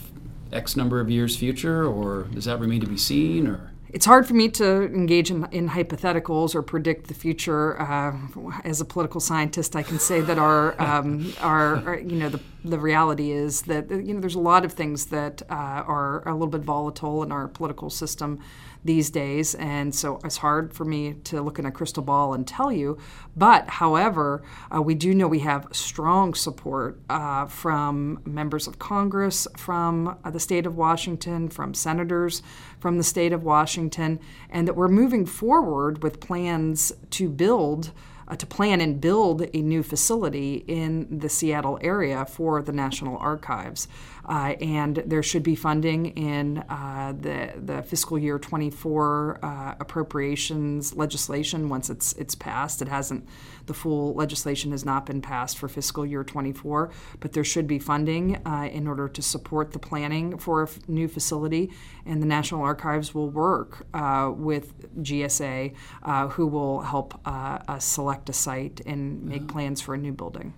[0.52, 3.48] X number of years future, or does that remain to be seen?
[3.48, 7.82] Or It's hard for me to engage in, in hypotheticals or predict the future.
[7.82, 8.18] Uh,
[8.66, 12.42] as a political scientist, I can say that our, um, our, our- you know, the,
[12.66, 15.54] the reality is that you know there's a lot of things that uh,
[15.88, 18.40] are a little bit volatile in our political system
[18.84, 22.48] these days, and so it's hard for me to look in a crystal ball and
[22.48, 22.98] tell you.
[23.36, 29.48] But however, uh, we do know we have strong support uh, from members of Congress,
[29.58, 32.42] from uh, the state of Washington, from senators
[32.82, 37.92] from the state of Washington, and that we're moving forward with plans to build.
[38.28, 43.18] Uh, to plan and build a new facility in the Seattle area for the National
[43.18, 43.90] Archives.
[44.26, 50.96] Uh, and there should be funding in uh, the, the fiscal year 24 uh, appropriations
[50.96, 52.82] legislation once it's, it's passed.
[52.82, 53.28] It hasn't,
[53.66, 57.80] the full legislation has not been passed for fiscal year 24, but there should be
[57.80, 61.72] funding uh, in order to support the planning for a f- new facility.
[62.06, 67.86] And the National Archives will work uh, with GSA, uh, who will help uh, us
[67.86, 70.54] select a site and make plans for a new building.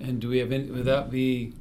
[0.00, 0.70] and do we have any?
[0.70, 1.52] Would that be?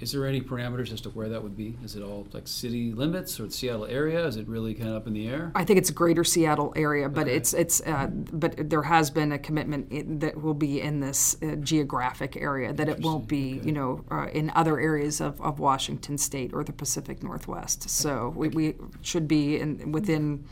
[0.00, 1.76] Is there any parameters as to where that would be?
[1.82, 4.24] Is it all like city limits or the Seattle area?
[4.26, 5.50] Is it really kind of up in the air?
[5.54, 9.38] I think it's greater Seattle area, but it's it's uh, but there has been a
[9.38, 13.72] commitment in, that will be in this uh, geographic area that it won't be you
[13.72, 17.88] know uh, in other areas of, of Washington State or the Pacific Northwest.
[17.90, 20.44] So we, we should be in, within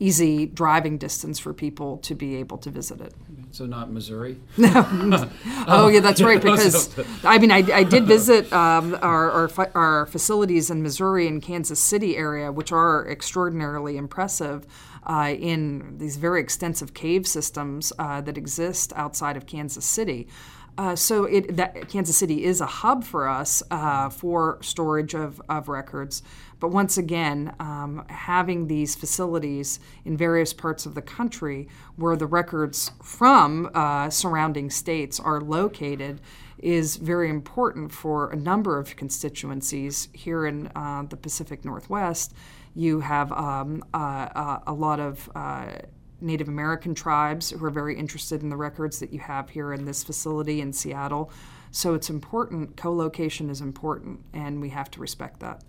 [0.00, 3.14] easy driving distance for people to be able to visit it.
[3.52, 4.40] So not Missouri.
[4.56, 5.30] No.
[5.66, 6.40] oh, yeah, that's right.
[6.50, 11.42] Because I mean, I, I did visit um, our, our our facilities in Missouri and
[11.42, 14.66] Kansas City area, which are extraordinarily impressive.
[15.02, 20.28] Uh, in these very extensive cave systems uh, that exist outside of Kansas City.
[20.76, 25.40] Uh, so it, that Kansas City is a hub for us uh, for storage of,
[25.48, 26.22] of records.
[26.60, 32.26] But once again, um, having these facilities in various parts of the country where the
[32.26, 36.20] records from uh, surrounding states are located
[36.58, 42.34] is very important for a number of constituencies here in uh, the Pacific Northwest.
[42.74, 45.72] You have um, uh, a lot of uh,
[46.20, 49.86] Native American tribes who are very interested in the records that you have here in
[49.86, 51.32] this facility in Seattle.
[51.70, 52.76] So it's important.
[52.76, 55.62] Co-location is important, and we have to respect that.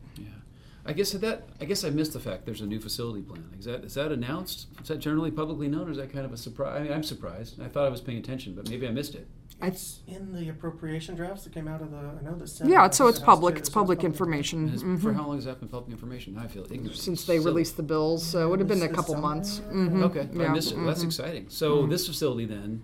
[0.85, 0.91] Yeah.
[0.91, 3.43] I guess that I guess I missed the fact there's a new facility plan.
[3.59, 4.67] Is that is that announced?
[4.81, 6.79] Is that generally publicly known, or is that kind of a surprise?
[6.79, 7.61] I mean, I'm surprised.
[7.61, 9.27] I thought I was paying attention, but maybe I missed it.
[9.63, 11.97] It's in the appropriation drafts that came out of the.
[11.97, 12.71] I know the Senate.
[12.71, 13.55] Yeah, so it's House public.
[13.55, 14.69] too, It's so public information.
[14.69, 14.99] Has- Mhm.
[14.99, 16.35] For how long has that been public information?
[16.37, 16.95] I feel ignorant.
[16.97, 19.27] Since they So- released the bills, so it would have been a This couple summer?
[19.27, 19.61] months.
[19.71, 20.01] Mhm.
[20.05, 20.77] Okay, I Yeah, missed it.
[20.77, 21.05] Well, that's mhm.
[21.07, 21.45] exciting.
[21.49, 22.81] So this facility then,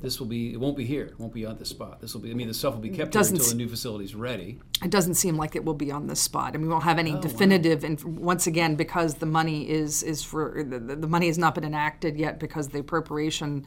[0.00, 0.52] this will be.
[0.52, 1.04] It won't be here.
[1.06, 2.00] It won't be on this spot.
[2.00, 2.30] This will be.
[2.30, 4.58] I mean, the stuff will be kept here until the new facility's ready.
[4.82, 7.12] It doesn't seem like it will be on this spot, and we won't have any
[7.12, 7.20] Oh, wow.
[7.20, 7.84] definitive.
[7.84, 11.64] And once again, because the money is is for the, the money has not been
[11.64, 13.66] enacted yet, because the appropriation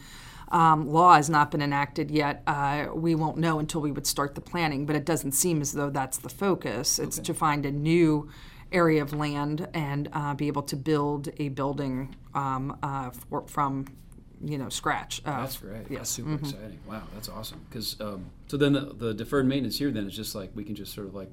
[0.51, 4.35] um, law has not been enacted yet, uh, we won't know until we would start
[4.35, 4.85] the planning.
[4.85, 6.99] But it doesn't seem as though that's the focus.
[6.99, 8.29] It's to find a new
[8.71, 13.85] area of land and uh, be able to build a building um, uh, for, from
[14.43, 15.21] you know scratch.
[15.25, 15.79] Uh, That's great.
[15.79, 16.09] That's Yes.
[16.09, 16.39] super mhm.
[16.39, 16.79] exciting.
[16.87, 17.61] Wow, that's awesome.
[17.69, 20.75] Because um, so then the, the deferred maintenance here then is just like we can
[20.75, 21.29] just sort of like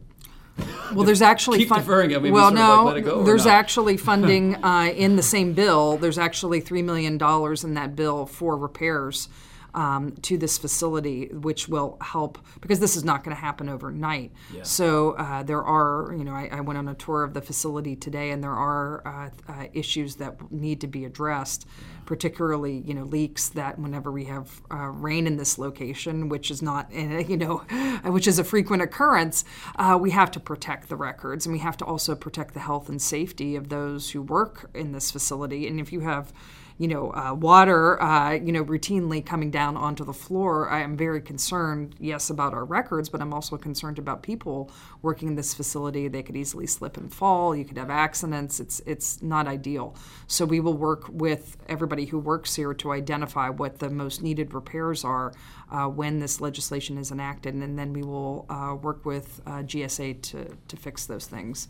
[0.94, 2.20] Well, there's actually Keep deferring it.
[2.22, 5.96] We well, no, like, let it go there's actually funding uh, in the same bill.
[5.96, 9.28] There's actually three million dollars in that bill for repairs
[9.74, 14.32] um, to this facility, which will help because this is not going to happen overnight.
[14.54, 14.62] Yeah.
[14.62, 17.96] So uh, there are, you know, I, I went on a tour of the facility
[17.96, 21.66] today, and there are uh, uh, issues that need to be addressed,
[22.06, 26.62] particularly, you know, leaks that whenever we have uh, rain in this location, which is
[26.62, 27.58] not, uh, you know,
[28.04, 29.44] which is a frequent occurrence,
[29.76, 32.88] uh, we have to protect the records, and we have to also protect the health
[32.88, 35.66] and safety of those who work in this facility.
[35.66, 36.32] And if you have
[36.80, 40.70] you know, uh, water, uh, you know, routinely coming down onto the floor.
[40.70, 44.72] I am very concerned, yes, about our records, but I'm also concerned about people
[45.02, 46.08] working in this facility.
[46.08, 47.54] They could easily slip and fall.
[47.54, 48.60] You could have accidents.
[48.60, 49.94] It's it's not ideal.
[50.26, 54.54] So we will work with everybody who works here to identify what the most needed
[54.54, 55.34] repairs are
[55.70, 60.22] uh, when this legislation is enacted, and then we will uh, work with uh, GSA
[60.22, 61.68] to to fix those things.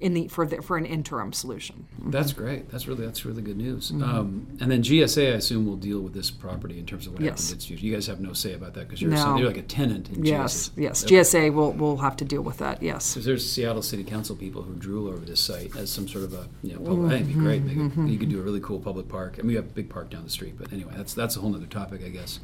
[0.00, 1.86] In the, for the, for an interim solution.
[2.06, 2.70] That's great.
[2.70, 3.90] That's really that's really good news.
[3.90, 7.22] Um, and then GSA, I assume, will deal with this property in terms of what
[7.22, 7.30] Yes.
[7.30, 7.86] happens in its future.
[7.86, 9.36] You guys have no say about that because you're, No.
[9.36, 10.82] you're like a tenant in Yes, GSA.
[10.82, 11.04] yes.
[11.04, 11.14] Okay.
[11.16, 12.82] GSA will will have to deal with that.
[12.82, 13.04] Yes.
[13.04, 16.34] So there's Seattle City Council people who drool over this site as some sort of
[16.34, 17.62] a you know, public, I think it'd be great.
[17.62, 19.72] Make it, you could do a really cool public park, I mean, we have a
[19.74, 20.54] big park down the street.
[20.58, 22.40] But anyway, that's that's a whole other topic, I guess.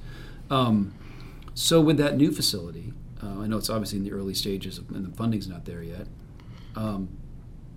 [0.51, 0.94] Um,
[1.55, 2.92] so with that new facility,
[3.22, 5.82] uh, I know it's obviously in the early stages, of, and the funding's not there
[5.82, 6.07] yet.
[6.76, 7.09] Um,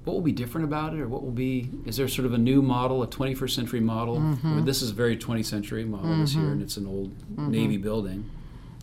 [0.03, 1.69] what will be different about it, or what will be?
[1.85, 4.17] Is there sort of a new model, a 21st century model?
[4.17, 4.59] Mm-hmm.
[4.59, 7.51] Or this is a very 20th century model this year, and it's an old Mm-hmm.
[7.51, 8.29] Navy building.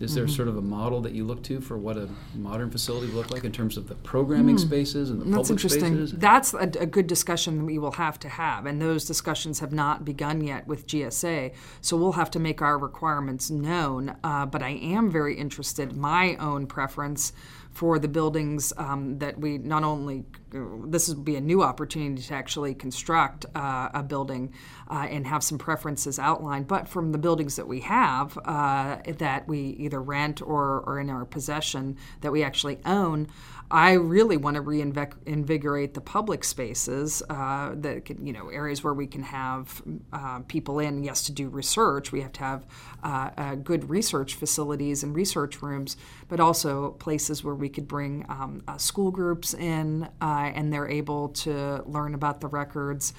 [0.01, 3.09] Is there sort of a model that you look to for what a modern facility
[3.09, 5.33] would look like in terms of the programming spaces and the Mm.
[5.35, 5.95] That's public interesting.
[5.95, 6.13] spaces?
[6.13, 9.73] That's a, a good discussion that we will have to have, and those discussions have
[9.73, 11.53] not begun yet with GSA.
[11.83, 14.17] So we'll have to make our requirements known.
[14.25, 15.95] Uh, but I am very interested.
[15.95, 17.35] My own preference
[17.73, 22.35] for the buildings um, that we not only this would be a new opportunity to
[22.35, 24.53] actually construct uh, a building
[24.91, 29.47] uh, and have some preferences outlined, but from the buildings that we have uh, that
[29.47, 33.29] we either rent or are in our possession that we actually own,
[33.71, 38.95] I really want to reinvigorate the public spaces, uh, that can, you know areas where
[38.95, 39.81] we can have
[40.13, 41.05] uh, people in.
[41.05, 42.67] Yes, to do research, we have to have
[43.05, 45.97] uh, uh, good research facilities and research rooms,
[46.29, 50.89] but also places where we could bring um, uh, school groups in, uh, and they're
[50.89, 53.13] able to learn about the records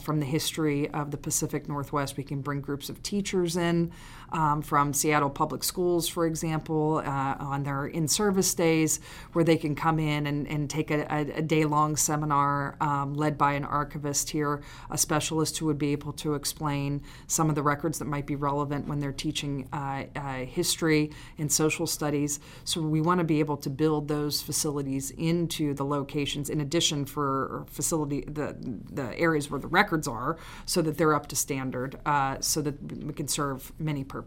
[0.00, 2.16] from the history of the Pacific Northwest.
[2.16, 3.92] We can bring groups of teachers in
[4.32, 8.98] um, from Seattle Public Schools, for example, uh, on their in-service days,
[9.32, 13.36] where they can come in and, and take a, a, a day-long seminar um, led
[13.36, 17.62] by an archivist here, a specialist who would be able to explain some of the
[17.62, 22.40] records that might be relevant when they're teaching uh, uh, history and social studies.
[22.64, 27.04] So we want to be able to build those facilities into the locations, in addition
[27.04, 28.56] for facility the
[28.90, 32.76] the areas where the records are, so that they're up to standard, uh, so that
[33.04, 34.21] we can serve many purposes.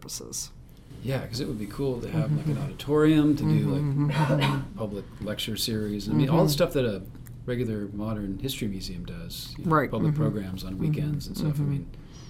[1.02, 2.64] Yeah, because it would be cool to have like an mm-hmm.
[2.64, 4.76] auditorium to do like mm-hmm.
[4.76, 6.08] public lecture series.
[6.08, 6.50] I mean, all the mm-hmm.
[6.50, 7.02] stuff that a
[7.44, 9.54] regular modern history museum does.
[9.56, 9.90] you know, Right.
[9.90, 11.60] Public programs on weekends and stuff.
[11.60, 11.86] I mean,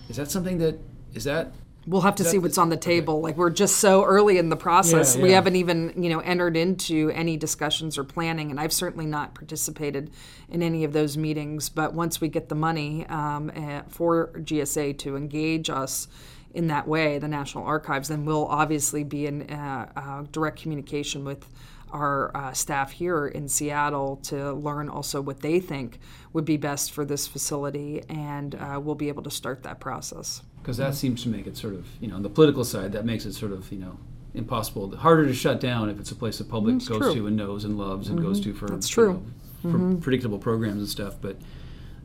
[0.09, 0.79] is that something that
[1.15, 1.53] is that
[1.87, 3.21] We'll have to see what's on the table.
[3.21, 5.15] Like we're just so early in the process.
[5.15, 9.07] Yeah, We haven't even, you know, entered into any discussions or planning, and I've certainly
[9.07, 10.11] not participated
[10.49, 11.69] in any of those meetings.
[11.69, 16.09] But once we get the money um, eh, for GSA to engage us
[16.57, 21.23] in that way, the National Archives, then we'll obviously be in uh, uh, direct communication
[21.23, 21.47] with
[21.93, 26.01] our uh, staff here in Seattle to learn also what they think
[26.33, 30.43] would be best for this facility, and uh, we'll be able to start that process.
[30.63, 33.05] because that seems to make it sort of you know on the political side that
[33.05, 33.97] makes it sort of you know
[34.35, 37.15] impossible harder to shut down if it's a place the public That's goes true.
[37.15, 38.45] to and knows and loves and goes Mhm.
[38.45, 39.23] to for That's you know,
[39.63, 40.01] for Mhm.
[40.03, 41.37] predictable programs and stuff but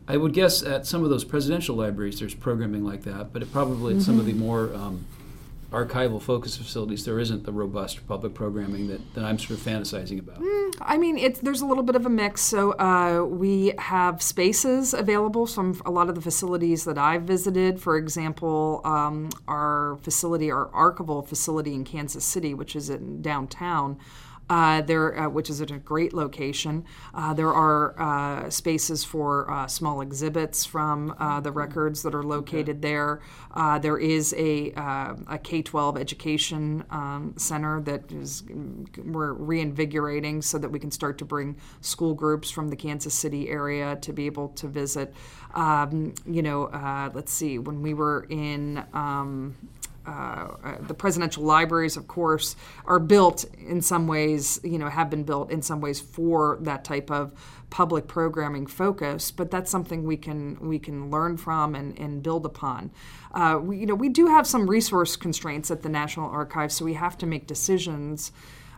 [0.07, 3.51] i would guess at some of those presidential libraries there's programming like that but it
[3.51, 4.37] probably at some of the Mhm.
[4.39, 5.05] more um,
[5.71, 10.19] archival focus facilities there isn't the robust public programming that, that i'm sort of fantasizing
[10.19, 12.41] about Mm, I mean, it's there's a little bit of a mix.
[12.41, 17.79] So uh, we have spaces available from a lot of the facilities that I've visited.
[17.79, 23.97] For example, um, our facility, our archival facility in Kansas City, which is in downtown.
[24.51, 26.83] Uh, there, uh, which is at a great location.
[27.13, 32.21] Uh, there are uh, spaces for uh, small exhibits from uh, the records that are
[32.23, 33.21] located there.
[33.53, 38.43] Uh, there is a, uh, a K 12 education um, center that is
[39.05, 43.47] we're reinvigorating so that we can start to bring school groups from the Kansas City
[43.47, 45.13] area to be able to visit.
[45.53, 49.55] Um, you know, uh, let's see, when we were in um,
[50.11, 52.55] uh, uh, the presidential libraries, of course,
[52.85, 56.83] are built in some ways, you know, have been built in some ways for that
[56.83, 57.31] type of
[57.69, 59.31] public programming focus.
[59.31, 62.91] But that's something we can we can learn from and, and build upon.
[63.33, 66.83] Uh, we, you know, we do have some resource constraints at the National Archives, so
[66.85, 68.31] we have to make decisions.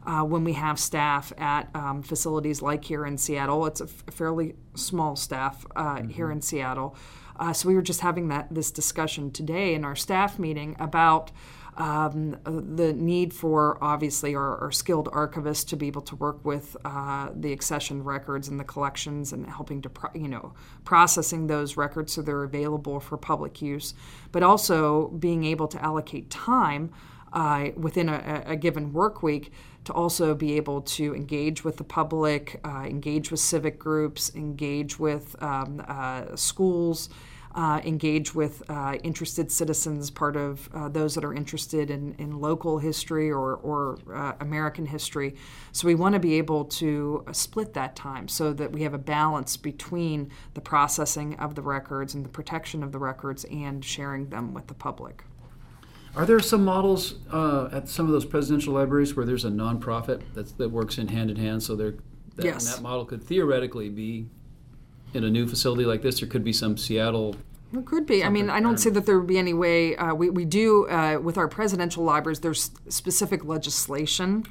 [0.06, 4.04] Uh, when we have staff at um, facilities like here in Seattle, it's a f-
[4.12, 6.94] fairly small staff uh, here in Seattle.
[7.40, 11.32] Uh, so we were just having that this discussion today in our staff meeting about
[11.76, 16.78] um, the need for obviously our, our skilled archivists to be able to work with
[16.86, 20.54] uh, the accession records and the collections and helping to pro- you know
[20.84, 23.96] processing those records so they're available for public use,
[24.32, 26.92] but also being able to allocate time
[27.34, 29.52] uh, within a, a given work week
[29.86, 34.98] to also be able to engage with the public, uh, engage with civic groups, engage
[35.00, 37.10] with um, uh, schools,
[37.56, 42.40] uh, engage with uh, interested citizens, part of uh, those that are interested in, in
[42.40, 45.36] local history or, or uh, American history.
[45.72, 49.00] So we want to be able to split that time so that we have a
[49.00, 54.30] balance between the processing of the records and the protection of the records and sharing
[54.30, 55.24] them with the public.
[56.16, 60.22] Are there some models uh, at some of those presidential libraries where there's a nonprofit
[60.36, 61.64] that's, that works in hand in hand?
[61.64, 61.96] So there,
[62.36, 62.76] that, Yes.
[62.76, 64.28] that model could theoretically be
[65.14, 66.20] in a new facility like this.
[66.20, 67.36] There could be some Seattle.
[67.76, 68.24] It could be.
[68.24, 69.96] I mean, I don't see that there would be any way.
[69.96, 74.46] Uh, we, we do, uh, with our presidential libraries, there's specific legislation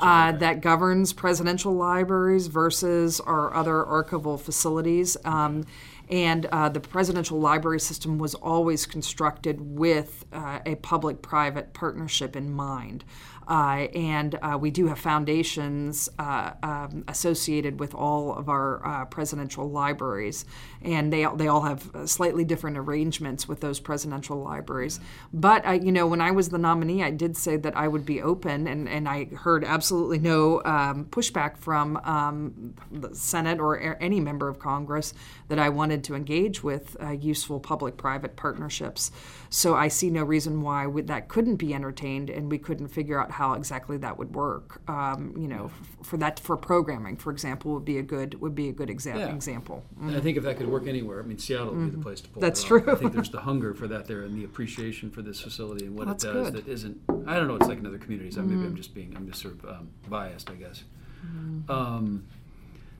[0.00, 5.16] uh, that governs presidential libraries versus our other archival facilities.
[5.24, 5.64] Um,
[6.10, 12.34] and uh, the presidential library system was always constructed with uh, a public private partnership
[12.36, 13.04] in mind.
[13.48, 19.70] Uh, and uh, we do have foundations uh, um, associated with all of our presidential
[19.70, 20.44] libraries,
[20.82, 25.00] and they they all have slightly different arrangements with those presidential libraries.
[25.32, 28.20] But you know, when I was the nominee, I did say that I would be
[28.20, 34.20] open, and, and I heard absolutely no um, pushback from um, the Senate or any
[34.20, 35.14] member of Congress
[35.48, 39.10] that I wanted to engage with uh, useful public-private partnerships.
[39.48, 43.18] So I see no reason why we, that couldn't be entertained, and we couldn't figure
[43.18, 44.80] out how exactly that would work.
[44.90, 48.56] Um, you know, f- for that for programming, for example, would be a good would
[48.56, 49.32] be a good exa- Yeah.
[49.32, 49.84] example.
[50.00, 52.02] And I think if that could work anywhere, I mean, Seattle would be the Mhm.
[52.02, 52.68] place to pull That's it off.
[52.84, 52.92] true.
[52.92, 55.96] I think there's the hunger for that there and the appreciation for this facility and
[55.96, 56.54] what Well, it does good.
[56.64, 56.98] that isn't.
[57.28, 57.54] I don't know.
[57.54, 58.36] It's like in other communities.
[58.36, 58.76] I Maybe I'm Mhm.
[58.76, 59.14] just being.
[59.16, 60.82] I'm just sort of um, biased, I guess.
[61.24, 61.70] Mhm.
[61.70, 62.24] Um,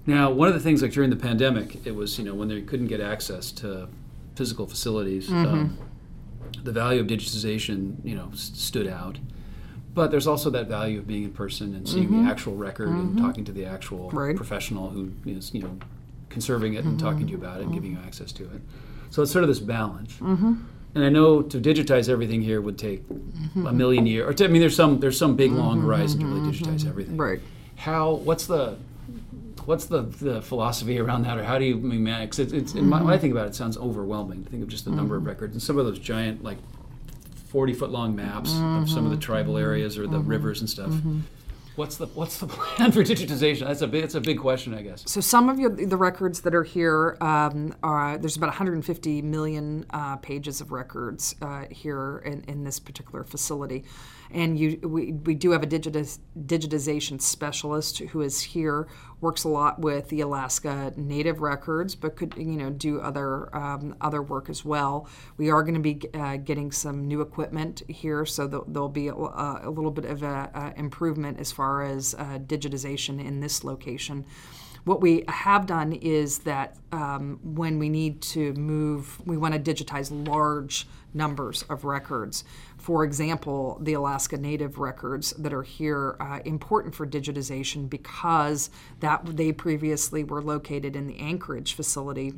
[0.06, 2.62] now, one of the things like during the pandemic, it was you know when they
[2.62, 3.88] couldn't get access to
[4.36, 5.46] physical facilities, Mhm.
[5.52, 5.78] um,
[6.62, 9.18] the value of digitization you know s- stood out.
[9.94, 12.10] But there's also that value of being in person and seeing Mhm.
[12.10, 12.28] the mm-hmm.
[12.28, 13.20] actual record and Mhm.
[13.20, 14.36] talking to the actual Right.
[14.36, 15.76] professional who is you know
[16.28, 17.06] conserving it and mm-hmm.
[17.06, 18.06] talking to you about it and giving you mm-hmm.
[18.06, 18.60] access to it.
[19.10, 20.14] So it's sort of this balance.
[20.20, 20.58] Mhm.
[20.94, 23.04] And I know to digitize everything here would take
[23.54, 24.28] a million years.
[24.28, 27.16] Or to, I mean, there's some there's some big long horizon to really digitize everything.
[27.16, 27.40] Right.
[27.76, 28.14] How?
[28.14, 28.76] What's the
[29.66, 32.74] what's the, the philosophy around that, or how do you I mean, man, it's, it's
[32.74, 34.90] in my, when I think about it, it sounds overwhelming to think of just the
[34.90, 36.56] number of records and some of those giant like
[37.48, 40.60] forty foot long maps of some of the Mhm, tribal areas or the mhm, rivers
[40.60, 40.90] and stuff.
[40.90, 41.22] mhm.
[41.76, 43.66] What's the what's the plan for digitization?
[43.68, 45.04] That's a big, that's a big question, I guess.
[45.06, 49.86] So some of your, the records that are here um, are there's about 150 million
[49.90, 53.84] uh, pages of records uh, here in, in this particular facility,
[54.32, 58.88] and you we, we do have a digitiz, digitization specialist who is here
[59.20, 63.94] works a lot with the Alaska Native records, but could you know do other um,
[64.00, 65.08] other work as well.
[65.36, 69.14] We are going to be uh, getting some new equipment here, so there'll be a,
[69.14, 74.24] a little bit of a, a improvement as far as uh, digitization in this location.
[74.84, 79.60] What we have done is that um, when we need to move, we want to
[79.60, 82.44] digitize large numbers of records.
[82.78, 88.70] For example, the Alaska Native records that are here uh, important for digitization because
[89.00, 92.34] that they previously were located in the Anchorage facility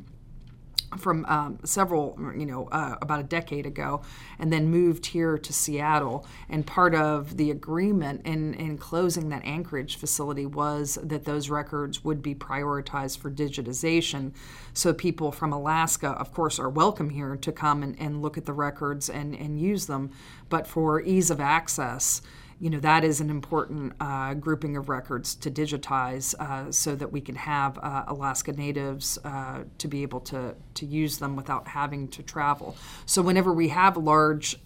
[0.97, 4.01] from um, several, you know, uh, about a decade ago,
[4.39, 6.25] and then moved here to Seattle.
[6.49, 12.03] And part of the agreement in, in closing that Anchorage facility was that those records
[12.03, 14.31] would be prioritized for digitization.
[14.73, 18.45] So people from Alaska, of course, are welcome here to come and, and look at
[18.45, 20.11] the records and, and use them.
[20.49, 22.21] But for ease of access,
[22.61, 27.11] you know that is an important uh, grouping of records to digitize uh, so that
[27.11, 31.67] we can have uh, Alaska Natives uh, to be able to to use them without
[31.67, 32.77] having to travel.
[33.07, 34.57] So whenever we have large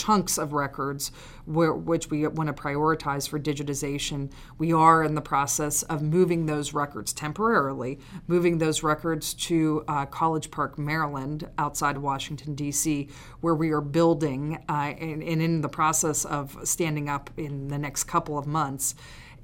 [0.00, 1.12] chunks of records
[1.44, 4.30] where, which we want to prioritize for digitization.
[4.56, 10.06] We are in the process of moving those records temporarily, moving those records to uh,
[10.06, 13.08] College Park, Maryland, outside Washington, D.C.,
[13.40, 17.78] where we are building uh, and, and in the process of standing up in the
[17.78, 18.94] next couple of months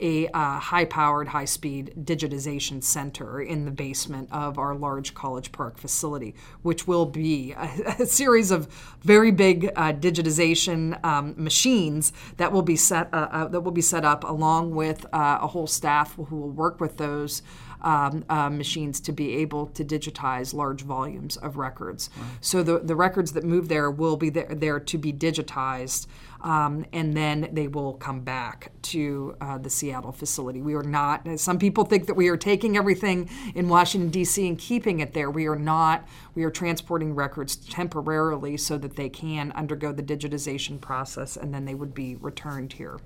[0.01, 5.53] a uh, high powered, high speed digitization center in the basement of our large College
[5.53, 8.66] Park facility, which will be a, a series of
[9.03, 13.82] very big uh, digitization um, machines that will be set uh, uh that will be
[13.82, 17.42] set up along with uh, a whole staff who will work with those.
[17.82, 22.09] Um, uh, machines to be able to digitize large volumes of records.
[22.16, 22.24] Wow.
[22.40, 26.07] So the, the records that move there will be there, there to be digitized
[26.47, 30.62] um, and then they will come back to uh, the Seattle facility.
[30.62, 34.47] We are not, some people think that we are taking everything in Washington, D.C.
[34.47, 35.28] and keeping it there.
[35.28, 36.07] We are not.
[36.36, 41.64] We are transporting records temporarily so that they can undergo the digitization process and then
[41.64, 43.01] they would be returned here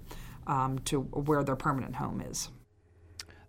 [0.46, 2.50] um, to where their permanent home is.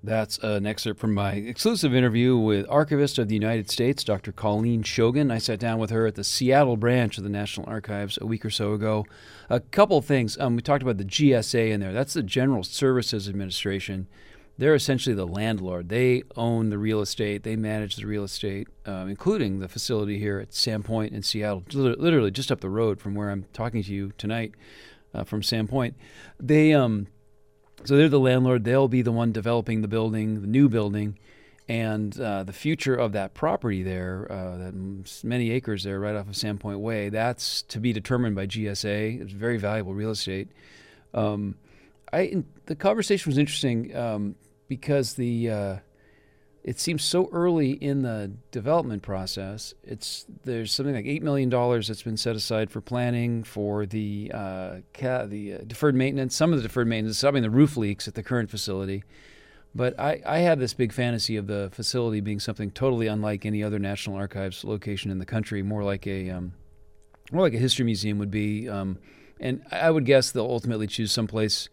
[0.04, 4.32] That's an excerpt from my exclusive interview with Archivist of the United States, Dr.
[4.32, 5.32] Colleen Shogan.
[5.32, 8.43] I sat down with her at the Seattle branch of the National Archives a week
[8.43, 9.06] or so ago.
[9.47, 10.39] A couple things.
[10.39, 11.93] Um, we talked about the GSA in there.
[11.93, 14.08] That's the General Services Administration.
[14.58, 15.89] They're essentially the landlord.
[15.89, 17.43] They own the real estate.
[17.43, 21.64] They manage the real estate, um, including the facility here at Sand Point in Seattle,
[21.74, 24.56] literally just up the road from where I'm talking to you tonight,
[25.14, 25.95] uh, from Sand Point.
[26.39, 27.08] They um,
[27.84, 28.64] so they're the landlord.
[28.64, 31.18] They'll be the one developing the building, the new building,
[31.68, 36.28] and uh, the future of that property there, uh, that many acres there, right off
[36.28, 37.10] of Sand Point Way.
[37.10, 39.22] That's to be determined by GSA.
[39.22, 40.50] It's very valuable real estate.
[41.14, 41.56] Um,
[42.12, 44.36] I the conversation was interesting um,
[44.68, 45.76] because the uh,
[46.64, 49.74] it seems so early in the development process.
[49.84, 54.32] It's there's something like eight million dollars that's been set aside for planning for the
[54.34, 56.36] uh, ca- the uh, deferred maintenance.
[56.36, 59.03] Some of the deferred maintenance, I mean the roof leaks at the current facility.
[59.74, 63.64] But I, I have this big fantasy of the facility being something totally unlike any
[63.64, 66.53] other National Archives location in the country, more like a um,
[67.32, 68.70] more like a history museum would be.
[68.70, 68.99] Um,
[69.39, 71.70] and I would guess they'll ultimately choose someplace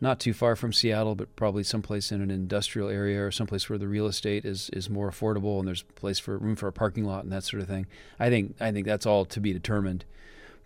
[0.00, 3.78] not too far from Seattle, but probably someplace in an industrial area or someplace where
[3.78, 7.04] the real estate is, is more affordable and there's place for room for a parking
[7.04, 7.86] lot and that sort of thing.
[8.18, 10.04] I think I think that's all to be determined.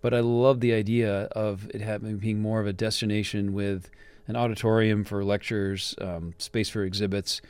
[0.02, 3.88] But I love the idea of it having being more of a destination with
[4.26, 7.40] an auditorium for lectures, um, space for exhibits,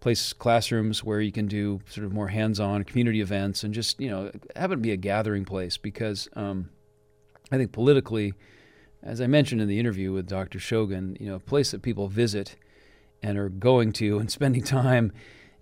[0.00, 4.10] place classrooms where you can do sort of more hands-on community events, and just you
[4.10, 6.68] know have it be a gathering place because um,
[7.50, 8.34] I think politically
[9.02, 10.58] as I mentioned in the interview with Dr.
[10.58, 12.56] Shogan, you know, a place that people visit
[13.22, 15.12] and are going to and spending time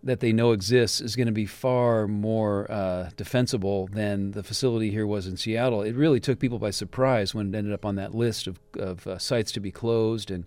[0.02, 4.90] that they know exists is going to be far more uh, defensible than the facility
[4.90, 5.82] here was in Seattle.
[5.82, 9.06] It really took people by surprise when it ended up on that list of, of
[9.06, 10.30] uh, sites to be closed.
[10.30, 10.44] And,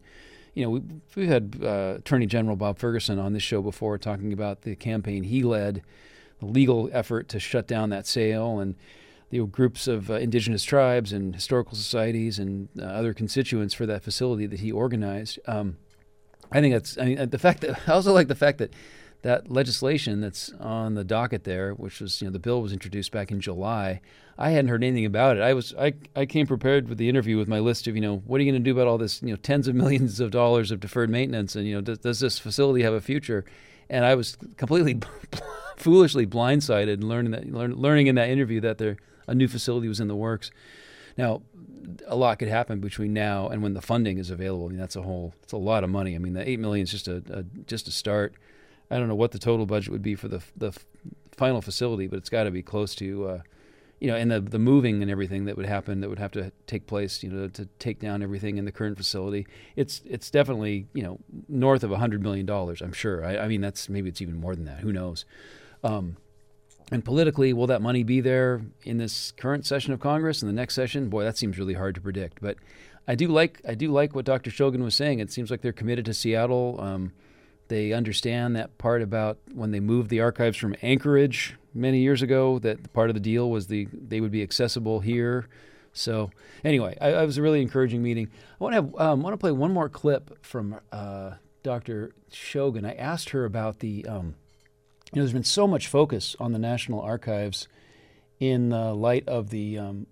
[0.55, 0.81] you know, we,
[1.15, 5.23] we've had uh, Attorney General Bob Ferguson on this show before talking about the campaign
[5.23, 5.83] he led,
[6.39, 8.59] the legal effort to shut down that sale.
[8.59, 8.75] And,
[9.33, 14.03] the groups of uh, indigenous tribes and historical societies and uh, other constituents for that
[14.03, 15.39] facility that he organized.
[15.47, 15.77] Um,
[16.51, 18.73] I think that's I mean the fact that I also like the fact that
[19.23, 23.11] that legislation that's on the docket there, which was you know the bill was introduced
[23.11, 24.01] back in July.
[24.37, 25.41] I hadn't heard anything about it.
[25.41, 28.17] I was I, I came prepared with the interview with my list of you know
[28.27, 30.29] what are you going to do about all this you know tens of millions of
[30.29, 33.45] dollars of deferred maintenance and you know does, does this facility have a future?
[33.89, 34.99] And I was completely
[35.77, 39.87] foolishly blindsided and learning that learn, learning in that interview that there a new facility
[39.87, 40.51] was in the works.
[41.17, 41.41] Now,
[42.07, 44.65] a lot could happen between now and when the funding is available.
[44.65, 46.15] I mean, that's a whole, it's a lot of money.
[46.15, 48.33] I mean, the eight million is just a, a just a start.
[48.89, 50.77] I don't know what the total budget would be for the the
[51.35, 53.41] final facility, but it's got to be close to, uh,
[53.99, 56.51] you know, and the the moving and everything that would happen that would have to
[56.67, 59.47] take place, you know, to take down everything in the current facility.
[59.75, 62.81] It's it's definitely you know north of a hundred million dollars.
[62.81, 63.25] I'm sure.
[63.25, 64.79] I, I, mean, that's maybe it's even more than that.
[64.79, 65.25] Who knows?
[65.83, 66.17] Um,
[66.93, 70.53] and politically, will that money be there in this current session of Congress and the
[70.53, 71.09] next session?
[71.09, 72.39] Boy, that seems really hard to predict.
[72.39, 72.57] But
[73.07, 74.51] I do like I do like what Dr.
[74.51, 75.17] Shogan was saying.
[75.17, 76.79] It seems like they're committed to Seattle.
[76.79, 77.11] Um,
[77.67, 82.59] they understand that part about when they moved the archives from Anchorage many years ago.
[82.59, 85.47] That part of the deal was the they would be accessible here.
[85.93, 86.29] So
[86.63, 88.29] anyway, I, I was a really encouraging meeting.
[88.59, 91.31] I want to have, um, want to play one more clip from uh,
[91.63, 92.13] Dr.
[92.31, 92.85] Shogan.
[92.85, 94.35] I asked her about the um,
[95.13, 97.67] you know, there's been so much focus on the National Archives
[98.39, 100.07] in the light of the um,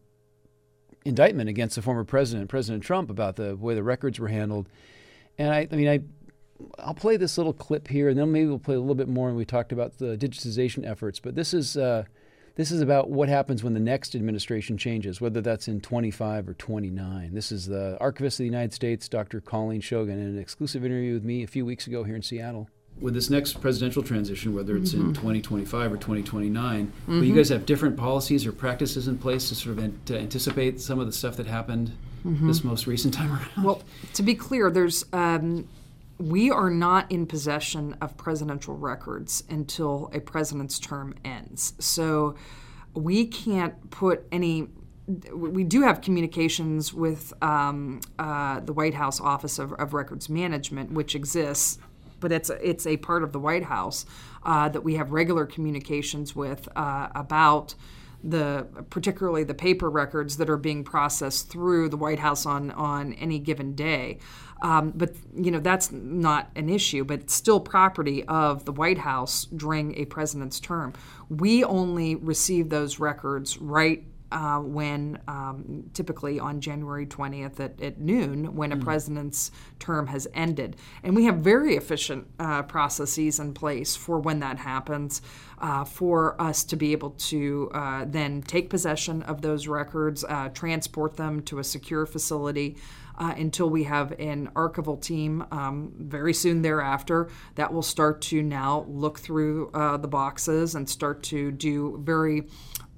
[1.04, 4.70] indictment against the former president, President Trump, about the way the records were handled.
[5.40, 6.02] And I, I mean, I,
[6.78, 9.28] I'll play this little clip here, and then maybe we'll play a little bit more.
[9.28, 12.04] And we talked about the digitization efforts, but this is uh,
[12.56, 16.54] this is about what happens when the next administration changes, whether that's in 25 or
[16.54, 17.34] 29.
[17.34, 19.42] This is the Archivist of the United States, Dr.
[19.42, 22.70] Colleen Shogan, in an exclusive interview with me a few weeks ago here in Seattle
[23.02, 25.10] with this next presidential transition, whether it's mm-hmm.
[25.10, 27.12] in 2025 or 2029, mm-hmm.
[27.20, 30.18] will you guys have different policies or practices in place to sort of an- to
[30.18, 31.92] anticipate some of the stuff that happened
[32.26, 32.48] mm-hmm.
[32.48, 33.64] this most recent time around?
[33.64, 33.82] Well,
[34.14, 35.68] to be clear, there's um,
[36.20, 41.74] we are not in possession of presidential records until a president's term ends.
[41.80, 42.36] So
[42.94, 44.68] we can't put any
[45.34, 50.92] we do have communications with um, uh, the White House Office of, of, Records Management,
[50.92, 51.80] which exists
[52.22, 54.06] but it's it's a part of the White House
[54.44, 57.76] uh, that we have regular communications with uh, about
[58.24, 63.14] the particularly the paper records that are being processed through the White House on on
[63.14, 64.20] any given day.
[64.62, 69.00] Um, but you know that's not an issue, but it's still property of the White
[69.00, 70.94] House during a president's term.
[71.30, 78.00] We only receive those records right uh, when um, typically on January 20th at, at
[78.00, 78.84] noon when a mm.
[78.84, 80.76] president's term has ended.
[81.04, 85.22] And we have very efficient uh, processes in place for when that happens.
[85.62, 90.50] Uh, for us to be able to uh, then take possession of those records, uh,
[90.50, 92.76] transport them to a secure facility.
[93.20, 98.42] Uh, until we have an archival team um, very soon thereafter that will start to
[98.42, 102.48] now look through uh, the boxes and start to do very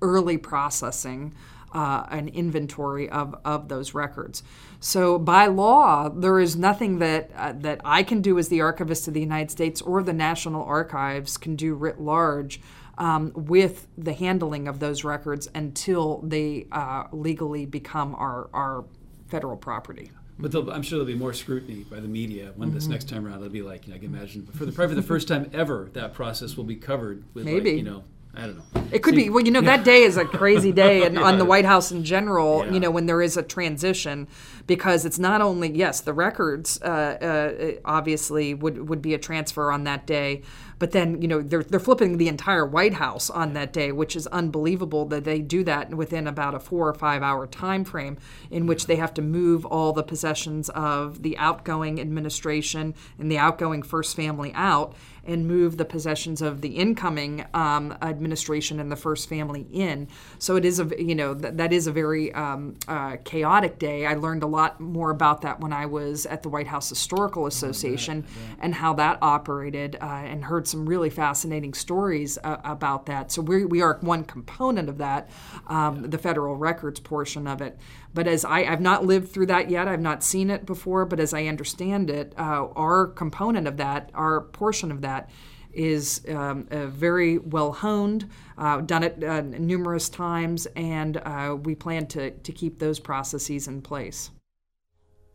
[0.04, 1.34] early processing
[1.74, 4.44] uh, an inventory of, of those records.
[4.80, 9.08] So by law, there is nothing that uh, that I can do as the archivist
[9.08, 12.62] of the United States or the National Archives can do writ large
[12.98, 18.86] um, with the handling of those records until they uh, legally become our, our
[19.28, 20.12] federal property.
[20.38, 22.76] But I'm sure there'll be more scrutiny by the media when mm-hmm.
[22.76, 23.38] this next time around.
[23.38, 25.90] It'll be like, you know, I can imagine for the probably the first time ever
[25.94, 27.72] that process will be covered with, Maybe.
[27.72, 28.04] Like, you know,
[28.36, 28.84] I don't know.
[28.92, 29.30] It could See, be.
[29.30, 31.22] Well, you know, that day is a crazy day and, yeah.
[31.22, 32.72] on the White House in general, yeah.
[32.72, 34.28] you know, when there is a transition,
[34.66, 39.72] because it's not only, yes, the records uh, uh, obviously would, would be a transfer
[39.72, 40.42] on that day,
[40.80, 44.16] but then, you know, they're, they're flipping the entire White House on that day, which
[44.16, 48.18] is unbelievable that they do that within about a four or five hour time frame
[48.50, 53.38] in which they have to move all the possessions of the outgoing administration and the
[53.38, 54.96] outgoing first family out
[55.26, 60.08] and move the possessions of the incoming um, administration and the first family in.
[60.40, 64.06] So it is a you know th- that is a very um, uh, chaotic day.
[64.06, 67.46] I learned a lot more about that when I was at the White House Historical
[67.46, 68.26] Association
[68.60, 73.32] and how that operated, uh, and heard some really fascinating stories uh, about that.
[73.32, 75.30] So we we are one component of that,
[75.68, 77.78] um, the federal records portion of it.
[78.14, 81.20] But as I, have not lived through that yet, I've not seen it before, but
[81.20, 85.30] as I understand it, uh, our component of that, our portion of that,
[85.74, 91.74] is um, uh, very well honed, uh, done it uh, numerous times, and uh, we
[91.74, 94.30] plan to, to keep those processes in place.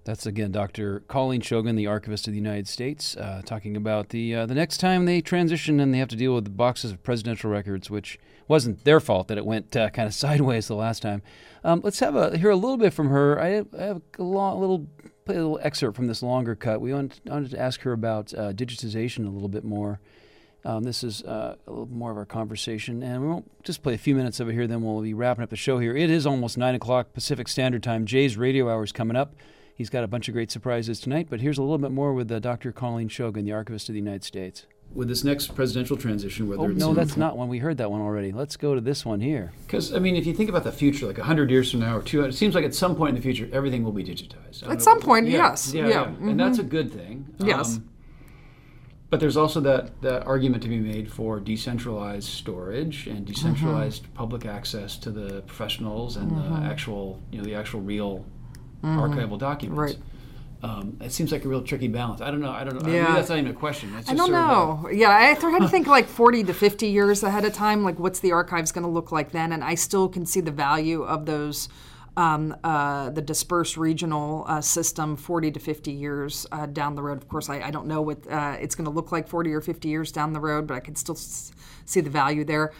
[0.08, 1.00] That's again Dr.
[1.00, 4.78] Colleen Shogan, the Archivist of the United States, uh, talking about the uh, the next
[4.78, 8.18] time they transition and they have to deal with the boxes of presidential records, which
[8.48, 11.20] wasn't their fault that it went uh, kind of sideways the last time.
[11.62, 13.38] Um, let's have a hear a little bit from her.
[13.38, 14.86] I have, I have a long, little
[15.26, 16.80] play a little excerpt from this longer cut.
[16.80, 20.00] We wanted, wanted to ask her about uh, digitization a little bit more.
[20.64, 23.92] Um, this is uh, a little more of our conversation, and we won't just play
[23.92, 24.66] a few minutes of it here.
[24.66, 25.94] Then we'll be wrapping up the show here.
[25.94, 28.06] It is almost nine o'clock Pacific Standard Time.
[28.06, 29.34] Jay's radio hour is coming up.
[29.78, 32.32] He's got a bunch of great surprises tonight, but here's a little bit more with
[32.32, 32.72] uh, Dr.
[32.72, 34.66] Colleen Shogan, the Archivist of the United States.
[34.92, 37.46] With this next presidential transition, whether Oh, it's no, that's not one.
[37.48, 38.32] We heard that one already.
[38.32, 39.52] Let's go to this one here.
[39.66, 42.02] Because I mean, if you think about the future, like hundred years from now or
[42.02, 44.64] two, it seems like at some point in the future, everything will be digitized.
[44.64, 45.72] I don't At know- some point, yeah, yes.
[45.72, 46.06] yeah, Yeah, yeah.
[46.06, 46.30] mhm.
[46.30, 47.26] and that's a good thing.
[47.38, 47.76] Yes.
[47.76, 47.88] Um,
[49.10, 54.14] but there's also that, that argument to be made for decentralized storage and decentralized Mm-hmm.
[54.14, 56.60] public access to the professionals and Mhm.
[56.62, 58.24] the actual, you know, the actual real
[58.82, 58.96] Mhm.
[59.14, 59.78] archival documents.
[59.78, 59.98] Right.
[60.60, 62.20] Um, it seems like a real tricky balance.
[62.20, 62.50] I don't know.
[62.50, 62.90] I don't know.
[62.90, 63.02] Yeah.
[63.04, 63.92] Maybe that's not even a question.
[63.94, 64.88] That's I don't sort of know.
[64.90, 67.84] Yeah, I had to think like 40 to 50 years ahead of time.
[67.84, 69.52] Like, what's the archives going to look like then?
[69.52, 71.68] And I still can see the value of those,
[72.16, 77.18] um, uh, the dispersed regional uh, system 40 to 50 years uh, down the road.
[77.18, 79.60] Of course, I, I don't know what uh, it's going to look like 40 or
[79.60, 81.52] 50 years down the road, but I can still s-
[81.84, 82.72] see the value there.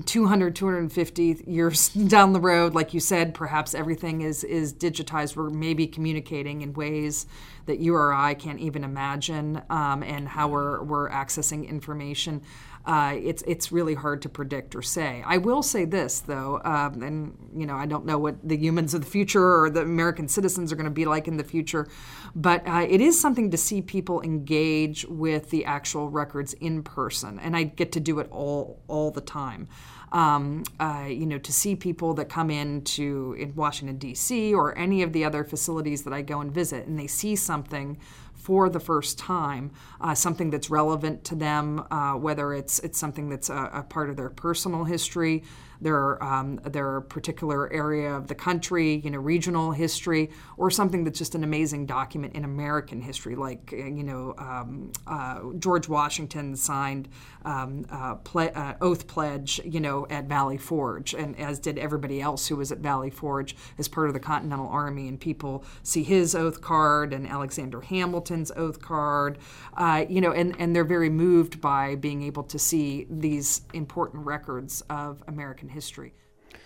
[0.00, 5.36] 200 250 years down the road like you said perhaps everything is is digitized.
[5.36, 7.26] We're maybe communicating in ways
[7.66, 12.42] that you or i can't even imagine um, and how we're, we're accessing information
[12.84, 15.22] uh, it's it's really hard to predict or say.
[15.24, 18.92] I will say this though, um, and you know I don't know what the humans
[18.92, 21.86] of the future or the American citizens are going to be like in the future,
[22.34, 27.38] but uh, it is something to see people engage with the actual records in person,
[27.38, 29.68] and I get to do it all all the time.
[30.10, 34.52] Um, uh, you know, to see people that come in to in Washington D.C.
[34.52, 37.98] or any of the other facilities that I go and visit, and they see something
[38.42, 39.70] for the first time,
[40.00, 44.10] uh, something that's relevant to them, uh, whether it's it's something that's a, a part
[44.10, 45.44] of their personal history,
[45.82, 51.18] their um, their particular area of the country, you know, regional history, or something that's
[51.18, 56.56] just an amazing document in American history, like uh, you know um, uh, George Washington
[56.56, 57.08] signed
[57.44, 62.20] um, uh, ple- uh, oath pledge, you know, at Valley Forge, and as did everybody
[62.20, 66.02] else who was at Valley Forge as part of the Continental Army, and people see
[66.02, 69.38] his oath card and Alexander Hamilton's oath card,
[69.76, 74.24] uh, you know, and, and they're very moved by being able to see these important
[74.24, 76.14] records of American history.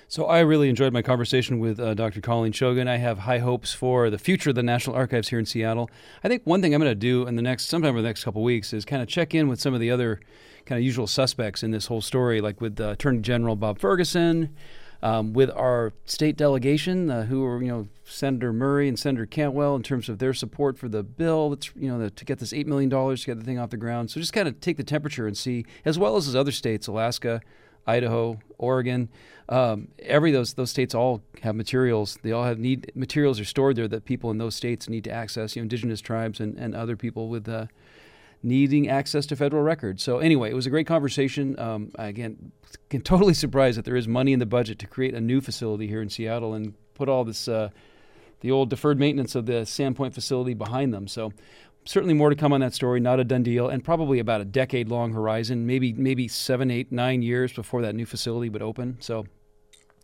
[0.08, 2.20] So I really enjoyed my conversation with uh, Dr.
[2.20, 2.86] Colleen Shogan.
[2.86, 5.90] I have high hopes for the future of the National Archives here in Seattle.
[6.22, 8.22] I think one thing I'm going to do in the next, sometime in the next
[8.22, 10.20] couple weeks, is kind of check in with some of the other
[10.64, 14.54] kind of usual suspects in this whole story, like with uh, Attorney General Bob Ferguson,
[15.02, 19.74] um, with our state delegation, uh, who are you know Senator Murray and Senator Cantwell,
[19.74, 21.50] in terms of their support for the bill.
[21.50, 23.70] That's you know the, to get this eight million dollars to get the thing off
[23.70, 24.10] the ground.
[24.12, 27.40] So just kind of take the temperature and see, as well as other states, Alaska.
[27.86, 29.08] Idaho, Oregon,
[29.48, 32.18] um, every those those states all have materials.
[32.22, 35.10] They all have need materials are stored there that people in those states need to
[35.10, 35.54] access.
[35.54, 37.66] You know, indigenous tribes and, and other people with uh,
[38.42, 40.02] needing access to federal records.
[40.02, 41.58] So anyway, it was a great conversation.
[41.58, 42.52] Um, again,
[42.90, 45.86] can totally surprised that there is money in the budget to create a new facility
[45.86, 47.70] here in Seattle and put all this uh,
[48.40, 51.08] the old deferred maintenance of the Sand Point facility behind them.
[51.08, 51.32] So
[51.86, 53.00] certainly more to come on that story.
[53.00, 55.66] Not a done deal, and probably about a decade long horizon.
[55.66, 58.98] Maybe maybe seven, eight, nine years before that new facility would open.
[59.00, 59.26] So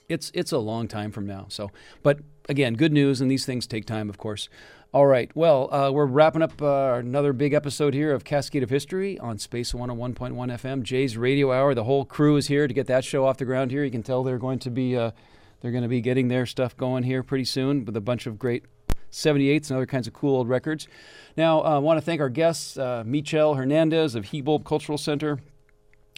[0.08, 1.46] it's it's a long time from now.
[1.48, 1.70] So,
[2.02, 4.48] but again, good news, and these things take time, of course.
[4.94, 5.30] All right.
[5.34, 9.38] Well, uh, we're wrapping up uh, another big episode here of Cascade of History on
[9.38, 10.82] Space 101.1 FM.
[10.82, 11.74] Jay's Radio Hour.
[11.74, 13.84] The whole crew is here to get that show off the ground here.
[13.84, 15.12] You can tell they're going to be uh,
[15.60, 18.38] they're going to be getting their stuff going here pretty soon with a bunch of
[18.38, 18.64] great
[19.12, 20.88] 78s and other kinds of cool old records.
[21.36, 25.38] Now, I want to thank our guests, uh, Mytyl Hernandez of Hibulb Cultural Center.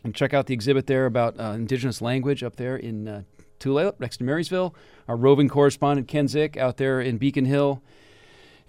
[0.03, 3.23] And check out the exhibit there about uh, indigenous language up there in uh,
[3.59, 4.75] Tulalip, next to Marysville.
[5.09, 7.83] Our roving correspondent, Ken Zick, out there in Beacon Hill.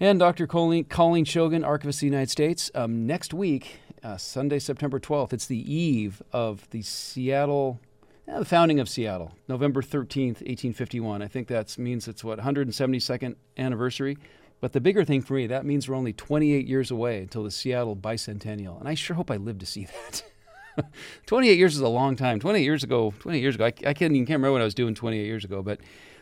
[0.00, 0.46] And Dr.
[0.46, 2.70] Colleen, Colleen Shogan, Archivist of the United States.
[2.74, 7.80] Um, next week, uh, Sunday, September 12th, it's the eve of the Seattle,
[8.28, 11.22] uh, the founding of Seattle, November 13th, 1851.
[11.22, 14.18] I think that means it's what, 172nd anniversary.
[14.60, 17.50] But the bigger thing for me, that means we're only 28 years away until the
[17.50, 18.78] Seattle bicentennial.
[18.80, 19.86] And I sure hope I live to see
[20.76, 20.84] that.
[21.26, 22.40] 28 years is a long time.
[22.40, 24.74] 28 years ago, 28 years ago, I, I can't even can't remember what I was
[24.74, 25.80] doing 28 years ago, but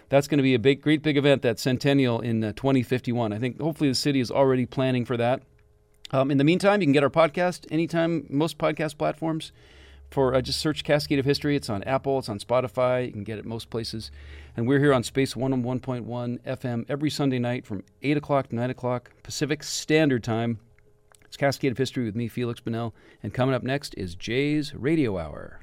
[0.09, 3.33] that's going to be a big, great big event, that centennial in uh, 2051.
[3.33, 5.43] I think hopefully the city is already planning for that.
[6.11, 9.53] Um, in the meantime, you can get our podcast anytime, most podcast platforms.
[10.15, 11.57] For uh, just search Cascade of History.
[11.57, 13.05] It's on Apple, it's on Spotify.
[13.05, 14.13] You can get it most places.
[14.57, 16.07] And we're here on Space 101.1
[16.41, 20.61] FM every Sunday night from 8 o'clock to 9 o'clock Pacific Standard Time.
[21.25, 22.93] It's Cascade of History with me, Feliks Banel.
[23.25, 25.59] And coming up next is Jay's Radio Hour.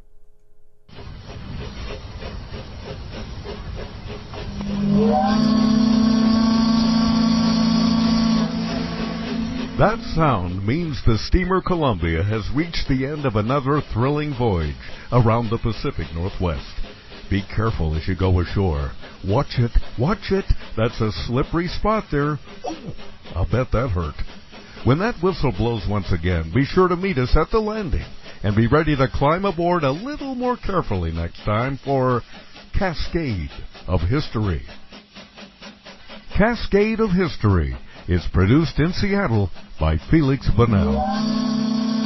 [9.82, 14.76] That sound means the steamer Columbia has reached the end of another thrilling voyage
[15.12, 16.70] around the Pacific Northwest.
[17.32, 18.92] Be careful as you go ashore.
[19.28, 20.46] Watch it, watch it.
[20.78, 22.38] That's a slippery spot there.
[22.64, 22.94] Oh,
[23.34, 24.14] I'll bet that hurt.
[24.86, 28.06] When that whistle blows once again, be sure to meet us at the landing
[28.44, 32.22] and be ready to climb aboard a little more carefully next time for
[32.78, 33.50] Cascade
[33.88, 34.62] of History.
[36.38, 37.76] Cascade of History
[38.08, 39.50] is produced in Seattle
[39.80, 42.01] by Feliks Banel.